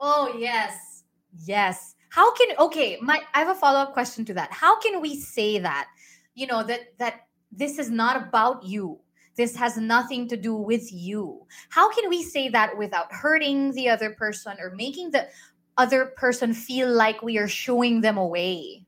[0.00, 1.04] Oh, yes.
[1.44, 1.94] Yes.
[2.10, 4.52] How can okay, my I have a follow-up question to that.
[4.52, 5.88] How can we say that,
[6.34, 9.00] you know, that that this is not about you?
[9.34, 11.46] This has nothing to do with you.
[11.70, 15.28] How can we say that without hurting the other person or making the
[15.76, 18.86] other person feel like we are showing them away?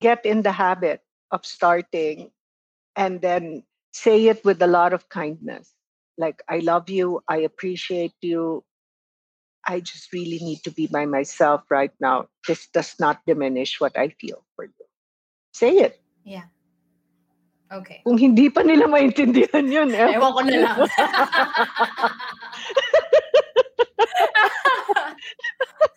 [0.00, 2.30] Get in the habit of starting
[2.94, 5.72] and then say it with a lot of kindness.
[6.18, 7.22] Like, I love you.
[7.28, 8.64] I appreciate you.
[9.66, 12.28] I just really need to be by myself right now.
[12.46, 14.86] This does not diminish what I feel for you.
[15.52, 16.00] Say it.
[16.24, 16.44] Yeah.
[17.72, 18.00] Okay.
[18.06, 20.14] Kung hindi pa nila maintindihan yun, eh.
[20.14, 20.86] Ewan ko na lang.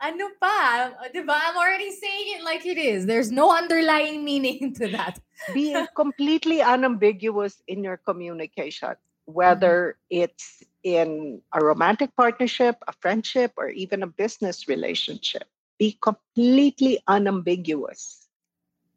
[0.00, 0.90] ano pa?
[1.12, 1.34] Di ba?
[1.34, 3.06] I'm already saying it like it is.
[3.06, 5.18] There's no underlying meaning to that.
[5.54, 8.94] Be completely unambiguous in your communication,
[9.26, 10.22] whether mm-hmm.
[10.22, 15.44] it's in a romantic partnership, a friendship, or even a business relationship.
[15.78, 18.26] Be completely unambiguous.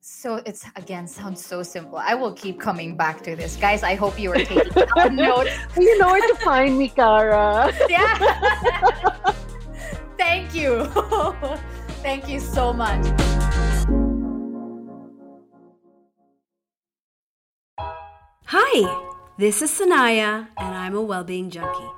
[0.03, 1.99] So it's again sounds so simple.
[1.99, 3.55] I will keep coming back to this.
[3.55, 4.73] Guys, I hope you are taking
[5.13, 5.53] notes.
[5.77, 7.69] You know where to find me, Cara.
[7.87, 9.33] Yeah.
[10.21, 10.85] Thank you.
[12.03, 13.03] Thank you so much.
[18.45, 19.07] Hi,
[19.39, 21.89] this is Sanaya, and I'm a well-being junkie.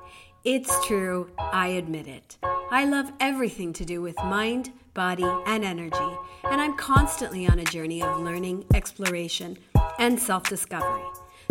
[0.45, 2.37] It's true, I admit it.
[2.71, 7.65] I love everything to do with mind, body, and energy, and I'm constantly on a
[7.65, 9.57] journey of learning, exploration,
[9.99, 11.03] and self-discovery.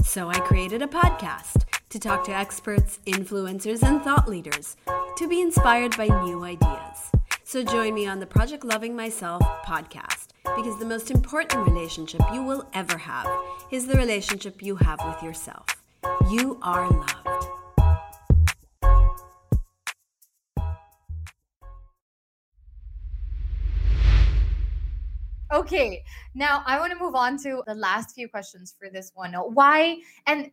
[0.03, 4.77] So I created a podcast to talk to experts, influencers, and thought leaders
[5.17, 7.11] to be inspired by new ideas.
[7.45, 12.43] So join me on the Project Loving Myself podcast because the most important relationship you
[12.43, 13.29] will ever have
[13.71, 15.67] is the relationship you have with yourself.
[16.31, 17.47] You are loved.
[25.53, 26.03] Okay,
[26.35, 29.35] now I want to move on to the last few questions for this one.
[29.35, 30.51] Why, and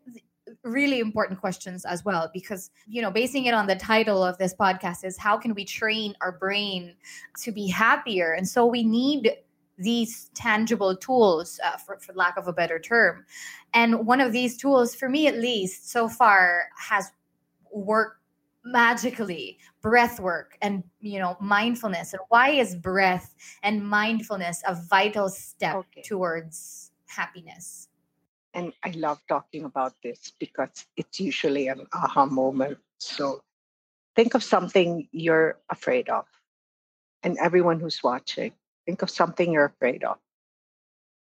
[0.64, 4.54] really important questions as well, because, you know, basing it on the title of this
[4.54, 6.96] podcast is how can we train our brain
[7.42, 8.34] to be happier?
[8.34, 9.32] And so we need
[9.78, 13.26] these tangible tools, uh, for, for lack of a better term.
[13.74, 17.12] And one of these tools, for me at least, so far has
[17.72, 18.20] worked
[18.66, 23.34] magically breath work and you know mindfulness and why is breath
[23.64, 26.02] and mindfulness a vital step okay.
[26.02, 27.89] towards happiness
[28.54, 33.42] and i love talking about this because it's usually an aha moment so
[34.16, 36.26] think of something you're afraid of
[37.24, 38.52] and everyone who's watching
[38.86, 40.18] think of something you're afraid of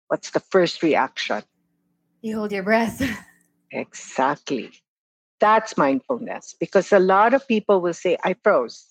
[0.09, 1.43] what's the first reaction
[2.23, 3.03] you hold your breath
[3.71, 4.71] exactly
[5.41, 8.87] that's mindfulness because a lot of people will say, I froze.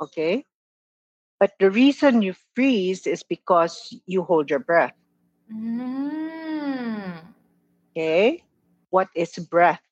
[0.00, 0.44] Okay.
[1.38, 4.94] But the reason you freeze is because you hold your breath.
[5.52, 6.47] Mm.
[7.98, 8.44] Okay.
[8.90, 9.82] What is breath?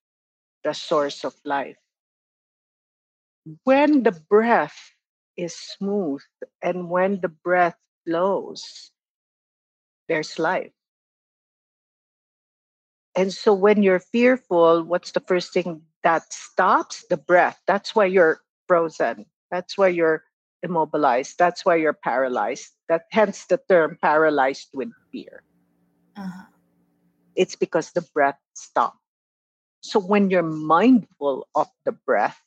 [0.62, 1.74] The source of life.
[3.64, 4.78] When the breath
[5.36, 6.22] is smooth
[6.62, 7.74] and when the breath
[8.06, 8.92] flows,
[10.06, 10.70] there's life.
[13.16, 17.04] And so when you're fearful, what's the first thing that stops?
[17.10, 17.58] The breath.
[17.66, 19.26] That's why you're frozen.
[19.50, 20.22] That's why you're
[20.62, 21.38] immobilized.
[21.38, 22.70] That's why you're paralyzed.
[22.88, 25.42] That hence the term paralyzed with fear.
[26.16, 26.55] Uh-huh.
[27.36, 28.98] It's because the breath stopped.
[29.80, 32.40] So when you're mindful of the breath,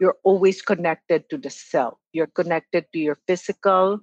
[0.00, 1.98] you're always connected to the self.
[2.12, 4.00] You're connected to your physical,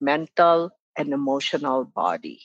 [0.00, 2.42] mental, and emotional body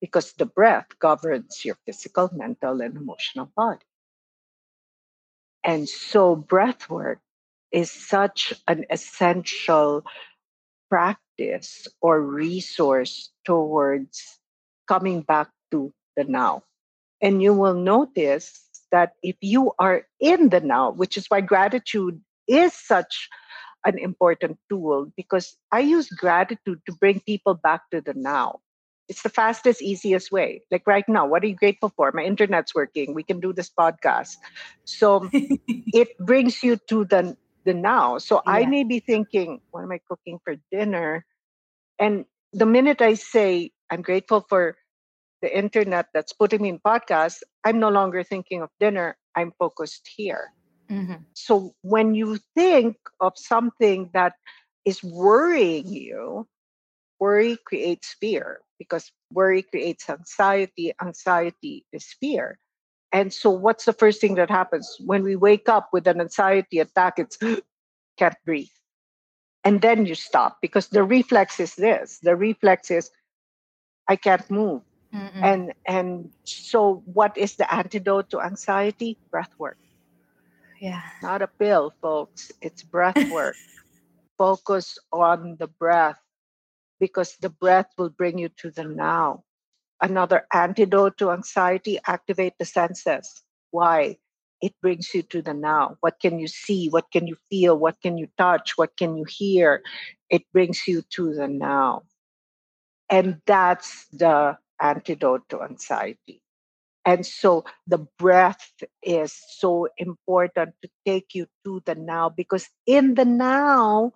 [0.00, 3.84] because the breath governs your physical, mental, and emotional body.
[5.64, 7.20] And so, breath work
[7.72, 10.04] is such an essential
[10.90, 14.40] practice or resource towards
[14.86, 16.62] coming back to the now.
[17.20, 18.60] And you will notice
[18.92, 23.28] that if you are in the now, which is why gratitude is such
[23.84, 28.60] an important tool, because I use gratitude to bring people back to the now
[29.08, 30.62] it's the fastest, easiest way.
[30.70, 32.10] Like right now, what are you grateful for?
[32.12, 33.14] My internet's working.
[33.14, 34.36] We can do this podcast.
[34.84, 38.18] So it brings you to the the now.
[38.18, 38.52] So yeah.
[38.52, 41.24] I may be thinking, what am I cooking for dinner?
[41.98, 42.24] And
[42.56, 44.76] the minute I say I'm grateful for
[45.42, 49.16] the internet that's putting me in podcasts, I'm no longer thinking of dinner.
[49.36, 50.52] I'm focused here.
[50.90, 51.28] Mm-hmm.
[51.34, 54.32] So when you think of something that
[54.86, 56.48] is worrying you,
[57.20, 60.92] worry creates fear because worry creates anxiety.
[61.02, 62.58] Anxiety is fear.
[63.12, 66.80] And so, what's the first thing that happens when we wake up with an anxiety
[66.80, 67.14] attack?
[67.18, 67.38] It's
[68.18, 68.68] can't breathe.
[69.66, 73.10] And then you stop because the reflex is this the reflex is,
[74.08, 74.82] I can't move.
[75.12, 75.42] Mm-mm.
[75.42, 79.18] And and so what is the antidote to anxiety?
[79.30, 79.78] Breath work.
[80.80, 81.02] Yeah.
[81.20, 82.52] Not a pill, folks.
[82.62, 83.56] It's breath work.
[84.38, 86.20] Focus on the breath
[87.00, 89.42] because the breath will bring you to the now.
[90.00, 93.42] Another antidote to anxiety activate the senses.
[93.70, 94.18] Why?
[94.60, 95.96] It brings you to the now.
[96.00, 96.88] What can you see?
[96.88, 97.78] What can you feel?
[97.78, 98.72] What can you touch?
[98.76, 99.82] What can you hear?
[100.30, 102.02] It brings you to the now.
[103.10, 106.42] And that's the antidote to anxiety.
[107.04, 113.14] And so the breath is so important to take you to the now because in
[113.14, 114.12] the now,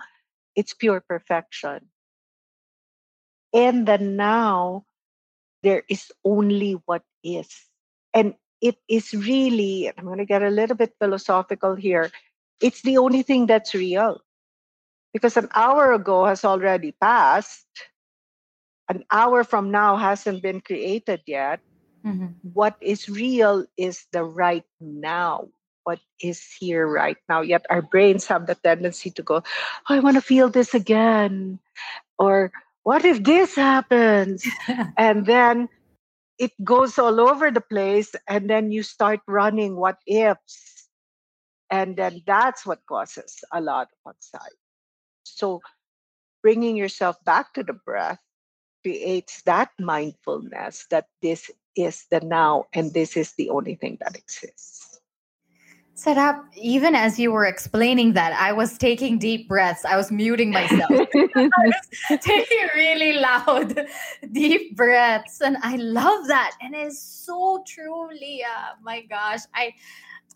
[0.57, 1.89] it's pure perfection
[3.53, 4.85] in the now,
[5.63, 7.49] there is only what is.
[8.15, 12.11] And it is really, I'm going to get a little bit philosophical here,
[12.61, 14.21] it's the only thing that's real.
[15.13, 17.67] Because an hour ago has already passed,
[18.89, 21.61] an hour from now hasn't been created yet.
[22.05, 22.53] Mm-hmm.
[22.53, 25.49] What is real is the right now.
[25.85, 27.41] What is here right now?
[27.41, 29.43] Yet our brains have the tendency to go,
[29.89, 31.59] oh, I want to feel this again.
[32.19, 32.53] Or
[32.83, 34.47] what if this happens?
[34.97, 35.69] and then
[36.41, 40.89] it goes all over the place, and then you start running what ifs.
[41.71, 44.57] And then that's what causes a lot of anxiety.
[45.23, 45.61] So,
[46.43, 48.19] bringing yourself back to the breath
[48.83, 54.17] creates that mindfulness that this is the now and this is the only thing that
[54.17, 54.90] exists.
[55.97, 59.85] Sarap, even as you were explaining that, I was taking deep breaths.
[59.85, 60.91] I was muting myself.
[60.91, 61.75] I was
[62.23, 63.87] taking really loud,
[64.33, 65.41] deep breaths.
[65.43, 66.53] And I love that.
[66.63, 68.47] And it's so true, Leah.
[68.47, 69.41] Uh, my gosh.
[69.55, 69.75] I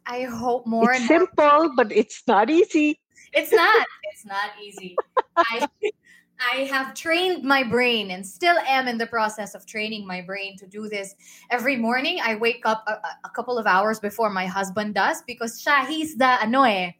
[0.06, 1.70] I hope more it's and simple, more.
[1.76, 3.00] but it's not easy.
[3.32, 3.86] It's not.
[4.12, 4.96] It's not easy.
[5.36, 5.66] I
[6.52, 10.56] I have trained my brain and still am in the process of training my brain
[10.58, 11.14] to do this
[11.50, 12.18] every morning.
[12.22, 16.16] I wake up a, a couple of hours before my husband does because siya, he's
[16.16, 16.92] the ano eh.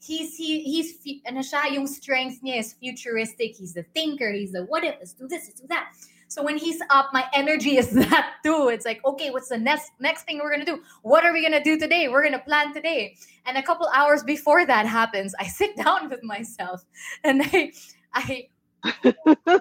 [0.00, 0.94] He's he he's
[1.26, 3.56] ano siya, yung strength niya is futuristic.
[3.56, 4.30] He's the thinker.
[4.30, 5.92] He's the what if let's do this, let's do that.
[6.28, 8.68] So when he's up, my energy is that too.
[8.72, 10.82] It's like, okay, what's the next next thing we're gonna do?
[11.02, 12.08] What are we gonna do today?
[12.08, 13.16] We're gonna plan today.
[13.44, 16.84] And a couple hours before that happens, I sit down with myself
[17.24, 17.72] and I
[18.14, 18.48] I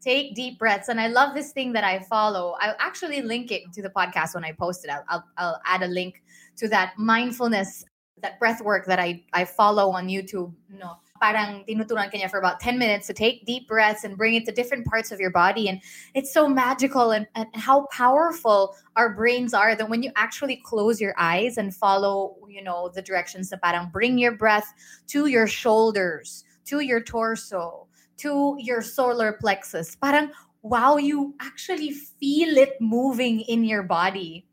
[0.00, 0.88] take deep breaths.
[0.88, 2.56] And i love this thing that i follow.
[2.60, 4.90] I'll actually link it to the podcast when i post it.
[4.90, 6.22] I'll, I'll, I'll add a link
[6.56, 7.84] to that mindfulness
[8.22, 10.52] that breath work that i i follow on youtube.
[10.68, 10.96] No.
[11.22, 13.06] Parang tinuturan kanya for about 10 minutes.
[13.08, 15.68] To take deep breaths and bring it to different parts of your body.
[15.68, 15.82] And
[16.14, 20.98] it's so magical and, and how powerful our brains are that when you actually close
[20.98, 24.72] your eyes and follow you know the directions that parang bring your breath
[25.08, 27.86] to your shoulders to your torso
[28.20, 29.96] to your solar plexus.
[29.96, 30.30] Parang,
[30.62, 34.46] wow, you actually feel it moving in your body.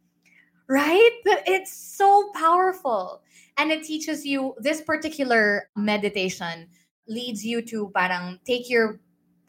[0.70, 1.12] Right?
[1.26, 3.22] It's so powerful.
[3.58, 6.68] And it teaches you this particular meditation
[7.08, 9.00] leads you to parang take your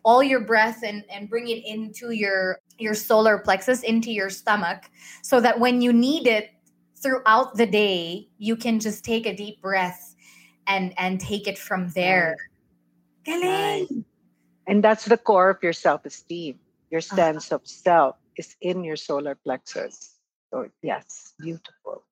[0.05, 4.85] all your breath and, and bring it into your your solar plexus into your stomach
[5.23, 6.51] so that when you need it
[6.97, 10.15] throughout the day you can just take a deep breath
[10.67, 12.37] and and take it from there
[13.29, 13.89] Right.
[14.67, 16.59] And that's the core of your self esteem.
[16.91, 17.17] Your Uh-huh.
[17.17, 20.17] sense of self is in your solar plexus.
[20.51, 22.03] So, yes, beautiful.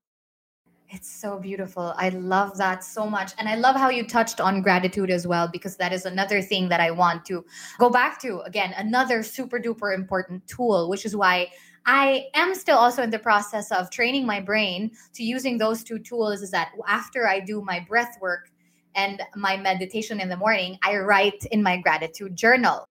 [0.89, 1.95] It's so beautiful.
[1.97, 3.33] I love that so much.
[3.39, 6.69] And I love how you touched on gratitude as well, because that is another thing
[6.69, 7.45] that I want to
[7.79, 8.41] go back to.
[8.43, 11.51] Again, another super duper important tool, which is why
[11.87, 15.99] I am still also in the process of training my brain to using those two
[15.99, 16.41] tools.
[16.41, 18.51] Is that after I do my breath work
[18.97, 22.88] and my meditation in the morning, I write in my gratitude journal.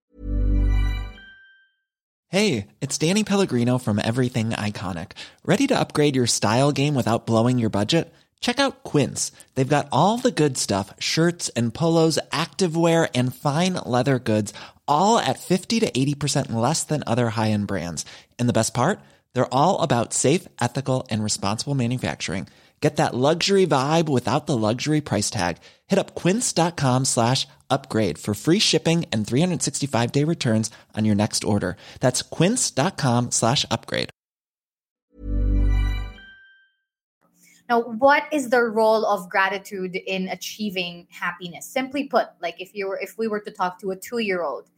[2.30, 5.12] Hey, it's Danny Pellegrino from Everything Iconic.
[5.44, 8.14] Ready to upgrade your style game without blowing your budget?
[8.40, 9.32] Check out Quince.
[9.56, 14.54] They've got all the good stuff shirts and polos, activewear, and fine leather goods,
[14.88, 18.06] all at 50 to 80% less than other high end brands.
[18.38, 19.00] And the best part?
[19.34, 22.48] They're all about safe, ethical, and responsible manufacturing.
[22.86, 25.58] Get that luxury vibe without the luxury price tag.
[25.88, 31.44] Hit up quince.com slash upgrade for free shipping and 365 day returns on your next
[31.44, 31.78] order.
[32.00, 34.12] That's quince.com slash upgrade.
[37.68, 41.66] Now, what is the role of gratitude in achieving happiness?
[41.66, 44.70] Simply put, like if you were if we were to talk to a two-year-old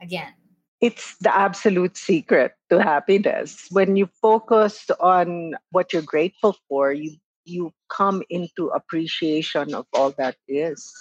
[0.00, 0.32] again.
[0.80, 3.66] It's the absolute secret to happiness.
[3.72, 10.12] When you focus on what you're grateful for, you you come into appreciation of all
[10.18, 10.92] that is.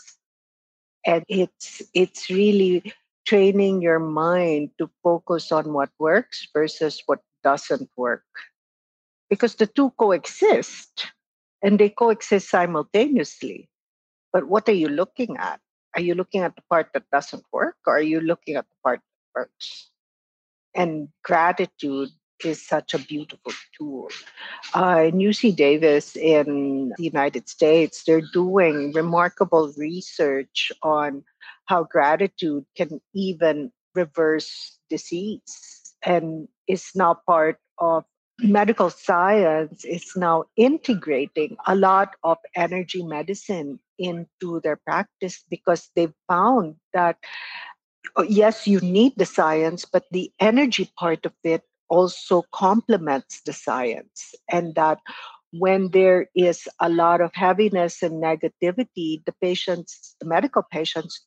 [1.05, 2.93] And it's it's really
[3.25, 8.25] training your mind to focus on what works versus what doesn't work.
[9.29, 11.07] Because the two coexist
[11.61, 13.69] and they coexist simultaneously.
[14.31, 15.59] But what are you looking at?
[15.95, 18.75] Are you looking at the part that doesn't work or are you looking at the
[18.83, 19.89] part that works?
[20.75, 22.09] And gratitude
[22.43, 24.09] is such a beautiful tool.
[24.73, 31.23] Uh, UC Davis in the United States, they're doing remarkable research on
[31.65, 38.03] how gratitude can even reverse disease and is now part of
[38.39, 46.13] medical science is now integrating a lot of energy medicine into their practice because they've
[46.27, 47.15] found that
[48.17, 53.53] oh, yes you need the science but the energy part of it also complements the
[53.53, 54.99] science and that
[55.51, 61.25] when there is a lot of heaviness and negativity the patients the medical patients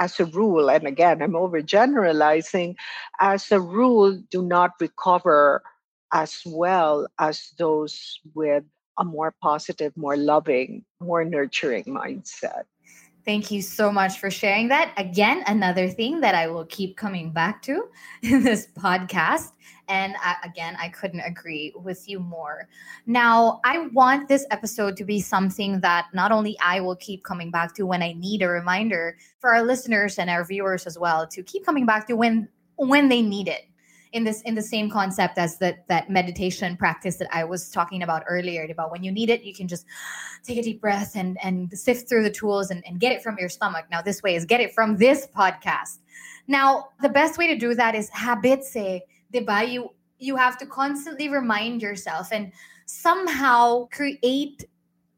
[0.00, 2.74] as a rule and again i'm overgeneralizing
[3.20, 5.62] as a rule do not recover
[6.12, 8.64] as well as those with
[8.98, 12.64] a more positive more loving more nurturing mindset
[13.24, 14.92] Thank you so much for sharing that.
[14.98, 17.88] Again, another thing that I will keep coming back to
[18.22, 19.52] in this podcast.
[19.88, 22.68] And I, again, I couldn't agree with you more.
[23.06, 27.50] Now, I want this episode to be something that not only I will keep coming
[27.50, 31.26] back to when I need a reminder for our listeners and our viewers as well
[31.28, 33.64] to keep coming back to when when they need it.
[34.14, 38.02] In this in the same concept as that that meditation practice that I was talking
[38.02, 39.84] about earlier about when you need it, you can just
[40.44, 43.36] take a deep breath and and sift through the tools and, and get it from
[43.38, 43.86] your stomach.
[43.90, 45.98] Now this way is get it from this podcast.
[46.46, 49.02] Now the best way to do that is habits eh, say,
[49.34, 49.70] diba?
[49.70, 52.52] You you have to constantly remind yourself and
[52.86, 54.64] somehow create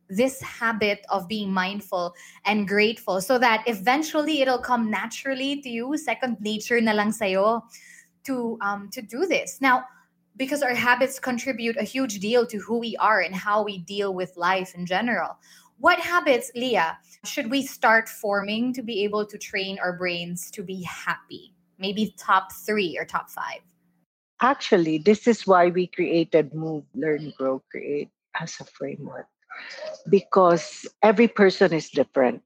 [0.08, 5.96] this habit of being mindful and grateful so that eventually it'll come naturally to you
[5.98, 7.60] second nature na lang sayo
[8.26, 9.60] to um to do this.
[9.60, 9.84] Now
[10.36, 14.12] because our habits contribute a huge deal to who we are and how we deal
[14.12, 15.38] with life in general.
[15.78, 20.62] What habits leah should we start forming to be able to train our brains to
[20.62, 21.54] be happy?
[21.78, 23.60] Maybe top 3 or top 5
[24.42, 28.10] actually this is why we created move learn grow create
[28.40, 29.26] as a framework.
[30.08, 32.42] Because every person is different.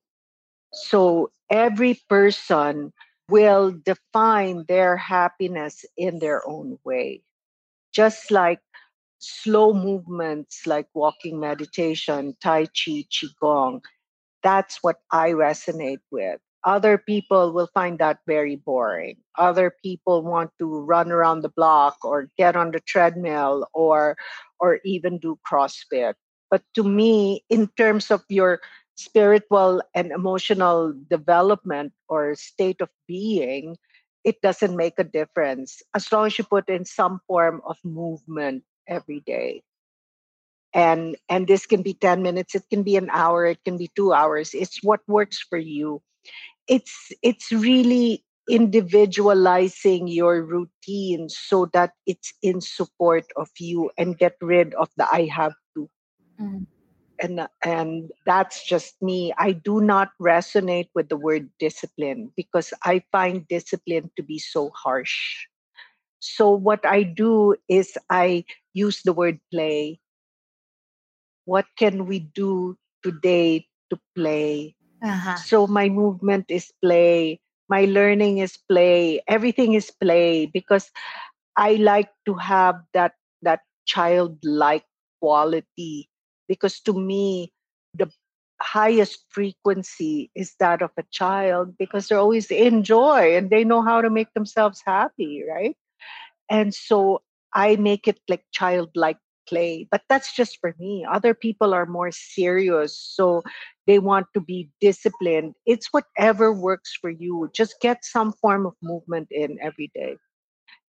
[0.73, 2.93] So every person
[3.31, 7.23] will define their happiness in their own way.
[7.93, 8.61] Just like
[9.19, 13.81] slow movements like walking meditation, Tai Chi, Qigong,
[14.43, 16.41] that's what I resonate with.
[16.65, 19.17] Other people will find that very boring.
[19.39, 24.17] Other people want to run around the block or get on the treadmill or
[24.59, 26.15] or even do CrossFit.
[26.51, 28.61] But to me, in terms of your
[29.01, 33.77] spiritual and emotional development or state of being,
[34.25, 38.63] it doesn't make a difference as long as you put in some form of movement
[38.87, 39.63] every day.
[40.75, 43.91] And and this can be 10 minutes, it can be an hour, it can be
[43.97, 44.55] 2 hours.
[44.55, 46.03] It's what works for you.
[46.69, 54.37] It's it's really individualizing your routine so that it's in support of you and get
[54.41, 55.89] rid of the I have to
[56.41, 56.67] Mm.
[57.21, 59.33] And and that's just me.
[59.37, 64.71] I do not resonate with the word discipline because I find discipline to be so
[64.75, 65.47] harsh.
[66.21, 70.01] So what I do is I use the word play.
[71.45, 74.77] What can we do today to play?
[75.03, 75.37] Uh-huh.
[75.37, 80.91] So my movement is play, my learning is play, everything is play because
[81.57, 84.85] I like to have that that childlike
[85.21, 86.10] quality
[86.51, 87.53] because to me
[87.95, 88.11] the
[88.61, 93.81] highest frequency is that of a child because they're always in joy and they know
[93.81, 95.77] how to make themselves happy right?
[96.51, 97.23] And so
[97.55, 101.07] i make it like childlike play but that's just for me.
[101.11, 103.43] Other people are more serious so
[103.87, 105.55] they want to be disciplined.
[105.67, 107.51] It's whatever works for you.
[107.55, 110.17] Just get some form of movement in every day.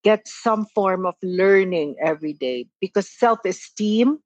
[0.03, 4.19] Get some form of learning every day because self-esteem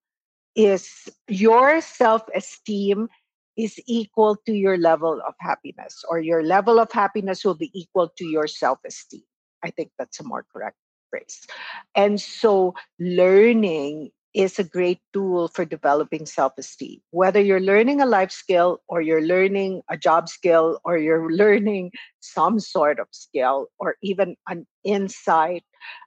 [0.56, 3.10] is your self esteem
[3.58, 8.10] is equal to your level of happiness, or your level of happiness will be equal
[8.18, 9.24] to your self esteem.
[9.64, 10.78] I think that's a more correct
[11.10, 11.48] phrase.
[11.96, 17.00] And so, learning is a great tool for developing self esteem.
[17.12, 21.92] Whether you're learning a life skill, or you're learning a job skill, or you're learning
[22.20, 25.64] some sort of skill, or even an insight,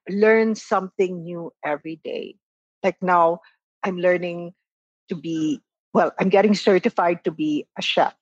[0.09, 2.37] learn something new every day.
[2.83, 3.41] Like now,
[3.89, 4.55] I'm learning
[5.09, 5.61] to be
[5.95, 8.15] well, I'm getting certified to be a chef.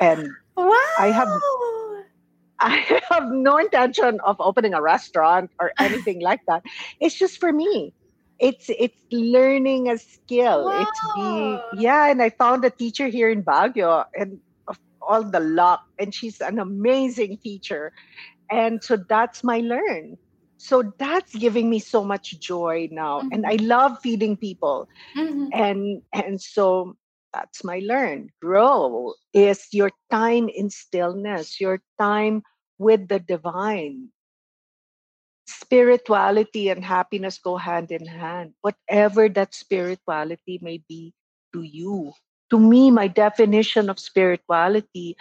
[0.00, 0.76] And wow.
[0.98, 1.28] I have
[2.60, 6.62] I have no intention of opening a restaurant or anything like that.
[7.00, 7.94] It's just for me.
[8.38, 10.66] It's it's learning a skill.
[10.66, 10.86] Wow.
[10.86, 14.40] It's be yeah, and I found a teacher here in Baguio and
[15.02, 17.92] all the luck and she's an amazing teacher.
[18.50, 20.18] And so that's my learn
[20.60, 23.32] so that's giving me so much joy now mm-hmm.
[23.32, 25.48] and i love feeding people mm-hmm.
[25.52, 26.94] and and so
[27.32, 32.42] that's my learn grow is your time in stillness your time
[32.78, 34.08] with the divine
[35.46, 41.12] spirituality and happiness go hand in hand whatever that spirituality may be
[41.54, 42.12] to you
[42.50, 45.16] to me my definition of spirituality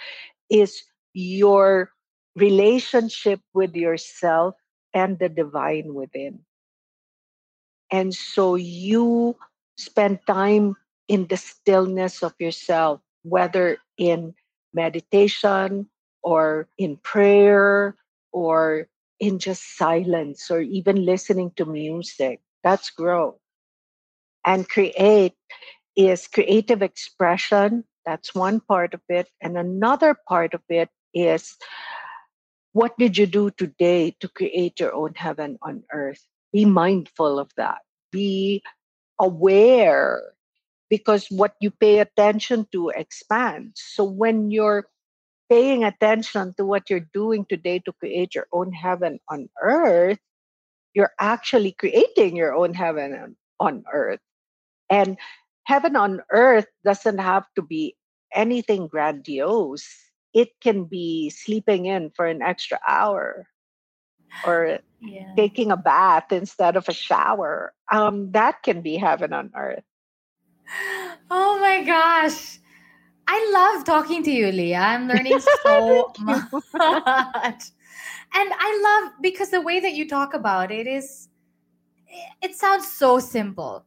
[0.50, 0.84] is
[1.14, 1.92] your
[2.36, 4.56] relationship with yourself
[4.94, 6.40] and the divine within.
[7.92, 9.36] And so you
[9.78, 10.76] spend time
[11.08, 14.36] in the stillness of yourself, whether in
[14.74, 15.90] meditation
[16.24, 17.96] or in prayer
[18.32, 18.88] or
[19.20, 22.42] in just silence or even listening to music.
[22.64, 23.38] That's growth.
[24.46, 25.36] And create
[25.96, 27.84] is creative expression.
[28.06, 29.28] That's one part of it.
[29.42, 31.58] And another part of it is
[32.74, 36.22] what did you do today to create your own heaven on earth?
[36.54, 37.80] Be mindful of that.
[38.12, 38.64] Be
[39.20, 40.34] aware
[40.90, 43.82] because what you pay attention to expands.
[43.82, 44.88] So when you're
[45.50, 50.20] paying attention to what you're doing today to create your own heaven on earth,
[50.94, 54.20] you're actually creating your own heaven on, earth.
[54.90, 55.18] And
[55.66, 57.96] heaven on earth doesn't have to be
[58.34, 59.88] anything grandiose.
[60.34, 63.48] It can be sleeping in for an extra hour
[64.46, 65.34] or yeah.
[65.36, 67.74] taking a bath instead of a shower.
[67.92, 69.84] Um, that can be heaven on earth.
[71.32, 72.60] Oh my gosh.
[73.28, 74.80] I love talking to you, Leah.
[74.80, 77.64] I'm learning so much.
[78.34, 81.30] And I love because the way that you talk about it is
[82.42, 83.86] it sounds so simple.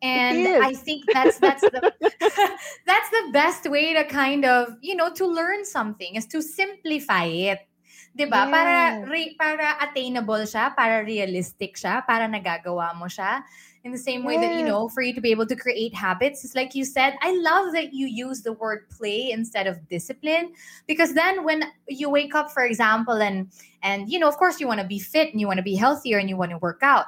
[0.00, 1.80] And I think that's that's the
[2.86, 7.26] that's the best way to kind of, you know, to learn something is to simplify
[7.26, 7.66] it.
[8.14, 8.46] 'Di ba?
[8.46, 8.50] Yeah.
[8.50, 8.78] Para
[9.10, 13.42] re, para attainable siya, para realistic siya, para nagagawa mo siya
[13.84, 16.44] in the same way that you know for you to be able to create habits
[16.44, 20.52] it's like you said i love that you use the word play instead of discipline
[20.86, 23.48] because then when you wake up for example and
[23.82, 25.74] and you know of course you want to be fit and you want to be
[25.74, 27.06] healthier and you want to work out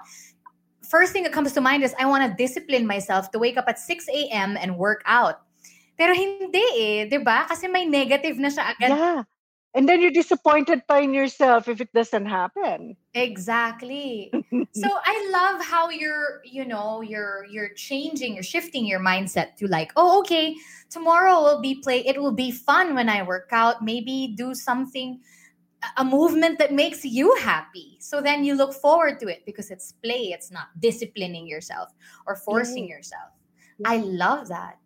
[0.90, 3.64] first thing that comes to mind is i want to discipline myself to wake up
[3.70, 5.46] at 6 a.m and work out
[6.00, 7.44] pero hindi eh, 'di ba?
[7.44, 8.88] Kasi may negative na siya agad.
[8.96, 9.22] Yeah.
[9.76, 12.96] And then you're disappointed by yourself if it doesn't happen.
[13.14, 14.32] Exactly.
[14.74, 19.68] so I love how you're, you know, you're you're changing, you're shifting your mindset to
[19.68, 20.56] like, oh, okay,
[20.88, 22.02] tomorrow will be play.
[22.02, 23.84] It will be fun when I work out.
[23.84, 25.20] Maybe do something,
[25.96, 27.96] a movement that makes you happy.
[28.00, 30.32] So then you look forward to it because it's play.
[30.32, 31.88] It's not disciplining yourself
[32.26, 33.30] or forcing yourself.
[33.84, 34.78] I love that.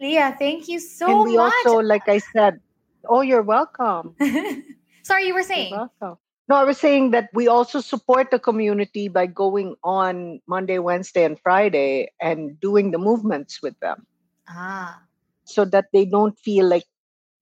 [0.00, 1.52] Leah, thank you so and we much.
[1.64, 2.60] also, like I said,
[3.08, 4.14] Oh, you're welcome.
[5.02, 5.70] Sorry, you were saying.
[5.70, 6.18] You're welcome.
[6.48, 11.24] No, I was saying that we also support the community by going on Monday, Wednesday,
[11.24, 14.06] and Friday and doing the movements with them.
[14.48, 15.02] Ah.
[15.44, 16.84] So that they don't feel like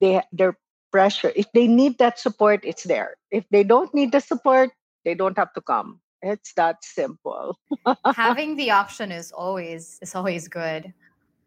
[0.01, 0.57] they they're
[0.91, 1.33] pressure.
[1.37, 3.17] If they need that support, it's there.
[3.31, 4.71] If they don't need the support,
[5.05, 6.01] they don't have to come.
[6.23, 7.59] It's that simple.
[8.15, 10.93] Having the option is always is always good.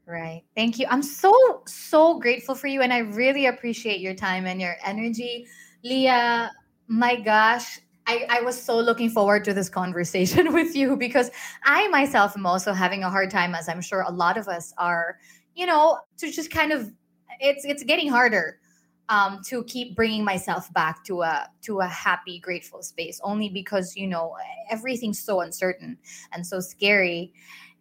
[0.05, 0.43] Right.
[0.55, 0.87] Thank you.
[0.89, 2.81] I'm so, so grateful for you.
[2.81, 5.47] And I really appreciate your time and your energy.
[5.83, 6.51] Leah,
[6.87, 11.31] my gosh, I, I was so looking forward to this conversation with you because
[11.63, 14.73] I myself am also having a hard time, as I'm sure a lot of us
[14.77, 15.19] are,
[15.55, 16.91] you know, to just kind of,
[17.39, 18.59] it's it's getting harder
[19.13, 23.21] um, to keep bringing myself back to a to a happy, grateful space.
[23.23, 24.35] Only because you know
[24.71, 25.97] everything's so uncertain
[26.31, 27.31] and so scary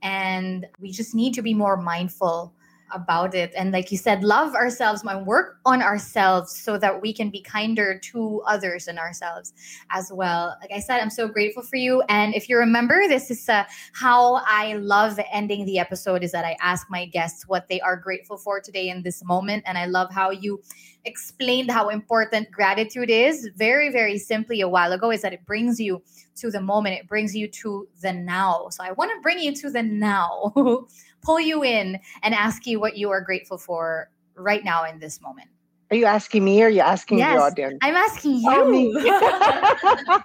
[0.03, 2.53] and we just need to be more mindful
[2.93, 3.53] about it.
[3.57, 7.41] And like you said love ourselves and work on ourselves so that we can be
[7.41, 9.53] kinder to others and ourselves
[9.91, 10.57] as well.
[10.61, 12.03] Like i said i'm so grateful for you.
[12.09, 13.65] And if you remember this is uh,
[13.95, 17.97] how i love ending the episode is that i ask my guests what they are
[17.97, 19.65] grateful for today in this moment.
[19.67, 20.63] And i love how you
[21.05, 25.81] explained how important gratitude is very very simply a while ago is that it brings
[25.81, 26.03] you
[26.35, 26.99] to the moment.
[26.99, 28.69] It brings you to the now.
[28.71, 30.53] So i want to bring you to the now
[31.23, 35.21] pull you in and ask you what you are grateful for right now in this
[35.21, 35.49] moment.
[35.91, 37.79] Are you asking me or are you asking yes, the audience?
[37.83, 38.95] I'm asking oh, you.
[39.05, 40.23] Oh,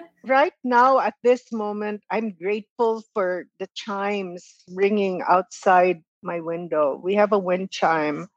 [0.26, 7.00] right now, at this moment, I'm grateful for the chimes ringing outside my window.
[7.02, 8.28] We have a wind chime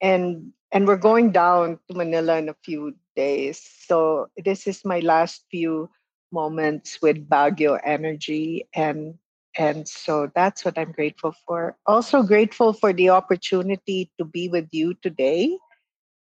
[0.00, 3.58] and and we're going down to Manila in a few days.
[3.86, 5.88] So this is my last few
[6.32, 9.14] moments with Baguio energy and
[9.58, 11.76] and so that's what I'm grateful for.
[11.86, 15.56] Also, grateful for the opportunity to be with you today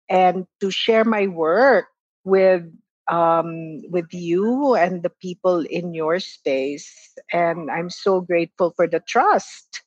[0.08, 1.86] and to share my work
[2.24, 2.64] with
[3.08, 7.14] um, with you and the people in your space.
[7.32, 9.82] And I'm so grateful for the trust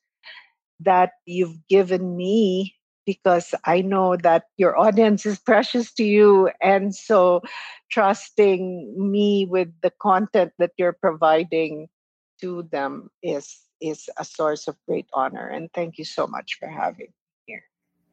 [0.79, 2.75] that you've given me
[3.05, 6.49] because I know that your audience is precious to you.
[6.61, 7.41] And so,
[7.91, 11.89] trusting me with the content that you're providing
[12.41, 16.67] to them is is a source of great honor and thank you so much for
[16.67, 17.13] having me
[17.45, 17.63] here.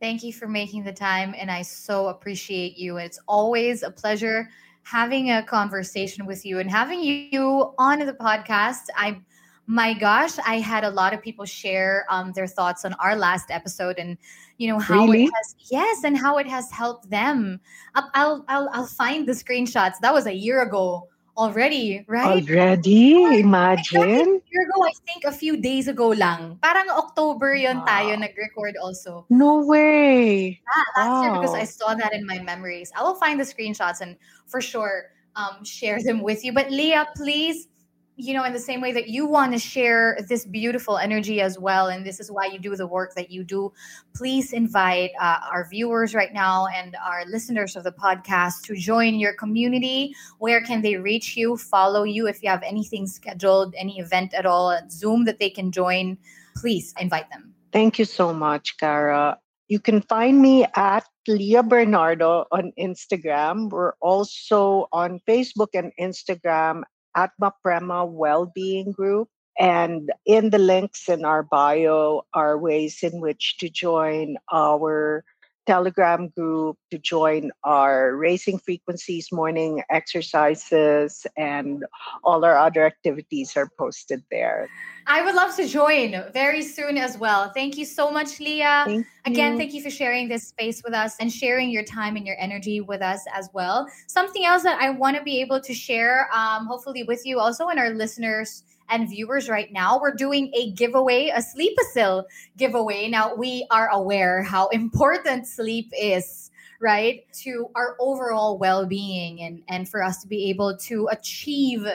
[0.00, 4.48] Thank you for making the time and i so appreciate you it's always a pleasure
[4.86, 8.86] having a conversation with you and having you on the podcast.
[8.94, 9.20] I
[9.68, 13.50] my gosh i had a lot of people share um, their thoughts on our last
[13.50, 14.16] episode and
[14.58, 15.24] you know how really?
[15.24, 17.60] it has yes and how it has helped them.
[17.96, 19.94] I'll, I'll i'll find the screenshots.
[20.00, 22.40] That was a year ago Already, right?
[22.40, 23.40] Already?
[23.40, 24.40] Imagine.
[24.40, 26.58] A year ago, I think a few days ago lang.
[26.62, 27.84] Parang October yon wow.
[27.84, 29.26] tayo nag-record also.
[29.28, 30.56] No way.
[30.56, 31.22] Yeah, last wow.
[31.22, 32.90] year because I saw that in my memories.
[32.96, 34.16] I will find the screenshots and
[34.48, 36.56] for sure um, share them with you.
[36.56, 37.68] But Leah, please
[38.16, 41.58] you know, in the same way that you want to share this beautiful energy as
[41.58, 43.72] well, and this is why you do the work that you do,
[44.14, 49.16] please invite uh, our viewers right now and our listeners of the podcast to join
[49.16, 50.14] your community.
[50.38, 54.46] Where can they reach you, follow you if you have anything scheduled, any event at
[54.46, 56.16] all, at Zoom that they can join?
[56.56, 57.52] Please invite them.
[57.70, 59.36] Thank you so much, Cara.
[59.68, 63.68] You can find me at Leah Bernardo on Instagram.
[63.68, 66.82] We're also on Facebook and Instagram
[67.16, 69.28] Atma Prema Wellbeing Group.
[69.58, 75.24] And in the links in our bio are ways in which to join our
[75.66, 81.84] Telegram group, to join our Raising Frequencies morning exercises, and
[82.24, 84.68] all our other activities are posted there.
[85.06, 87.50] I would love to join very soon as well.
[87.50, 88.84] Thank you so much, Leah.
[88.86, 92.26] Thank Again, thank you for sharing this space with us and sharing your time and
[92.26, 93.88] your energy with us as well.
[94.06, 97.68] Something else that I want to be able to share, um, hopefully, with you also
[97.68, 102.24] and our listeners and viewers right now, we're doing a giveaway, a Sleepasil
[102.56, 103.08] giveaway.
[103.08, 109.62] Now, we are aware how important sleep is, right, to our overall well being and,
[109.68, 111.86] and for us to be able to achieve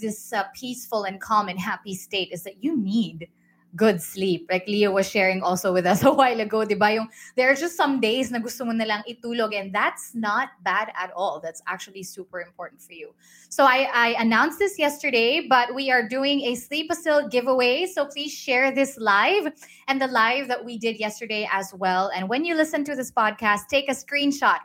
[0.00, 3.28] this uh, peaceful and calm and happy state is that you need
[3.76, 4.48] good sleep.
[4.50, 6.74] Like Leo was sharing also with us a while ago, di?
[6.74, 10.50] Yung, there are just some days na gusto mo na lang itulog and that's not
[10.64, 11.40] bad at all.
[11.40, 13.14] That's actually super important for you.
[13.48, 17.86] So I, I announced this yesterday, but we are doing a Sleepasil giveaway.
[17.86, 19.52] So please share this live
[19.88, 22.10] and the live that we did yesterday as well.
[22.14, 24.58] And when you listen to this podcast, take a screenshot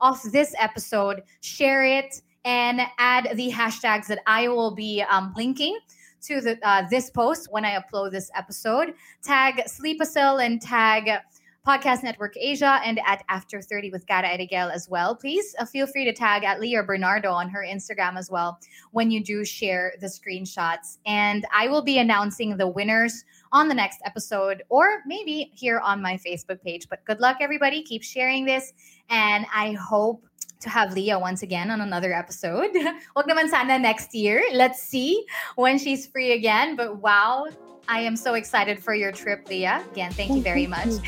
[0.00, 5.78] of this episode, share it, and add the hashtags that I will be um, linking
[6.22, 8.94] to the uh, this post when I upload this episode.
[9.22, 11.20] Tag Sleepasil and tag
[11.68, 15.14] Podcast Network Asia and at After 30 with Cara Eriguel as well.
[15.14, 18.58] Please uh, feel free to tag at Leah Bernardo on her Instagram as well
[18.92, 20.96] when you do share the screenshots.
[21.04, 26.00] And I will be announcing the winners on the next episode or maybe here on
[26.00, 26.88] my Facebook page.
[26.88, 27.82] But good luck, everybody.
[27.82, 28.72] Keep sharing this.
[29.10, 30.24] And I hope
[30.60, 32.70] to have Leah once again on another episode.
[33.16, 34.42] Wag naman sana next year.
[34.52, 35.24] Let's see
[35.56, 36.76] when she's free again.
[36.76, 37.46] But wow,
[37.88, 39.84] I am so excited for your trip, Leah.
[39.92, 40.88] Again, thank you oh, very much.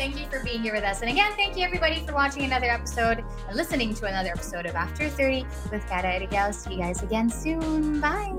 [0.00, 1.02] thank you for being here with us.
[1.02, 4.74] And again, thank you everybody for watching another episode and listening to another episode of
[4.74, 6.54] After 30 with Cara Eriguel.
[6.54, 8.00] See you guys again soon.
[8.00, 8.32] Bye.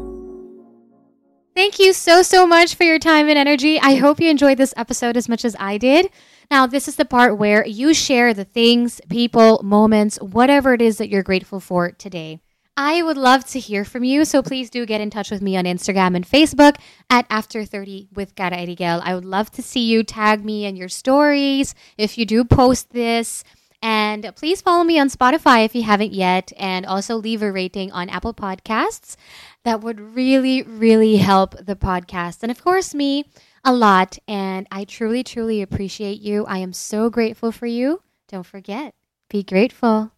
[1.53, 3.79] Thank you so, so much for your time and energy.
[3.79, 6.09] I hope you enjoyed this episode as much as I did.
[6.49, 10.97] Now, this is the part where you share the things, people, moments, whatever it is
[10.97, 12.39] that you're grateful for today.
[12.77, 15.57] I would love to hear from you, so please do get in touch with me
[15.57, 16.77] on Instagram and Facebook
[17.09, 19.01] at After 30 with Cara Eriguel.
[19.03, 22.91] I would love to see you tag me in your stories if you do post
[22.91, 23.43] this.
[23.83, 27.91] And please follow me on Spotify if you haven't yet, and also leave a rating
[27.91, 29.15] on Apple Podcasts.
[29.63, 32.41] That would really, really help the podcast.
[32.41, 33.25] And of course, me
[33.63, 34.17] a lot.
[34.27, 36.45] And I truly, truly appreciate you.
[36.45, 38.01] I am so grateful for you.
[38.27, 38.95] Don't forget,
[39.29, 40.11] be grateful.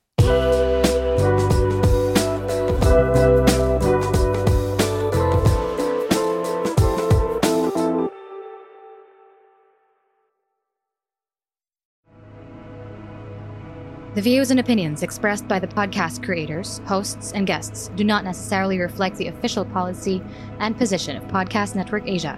[14.16, 18.78] The views and opinions expressed by the podcast creators, hosts, and guests do not necessarily
[18.78, 20.22] reflect the official policy
[20.60, 22.38] and position of Podcast Network Asia,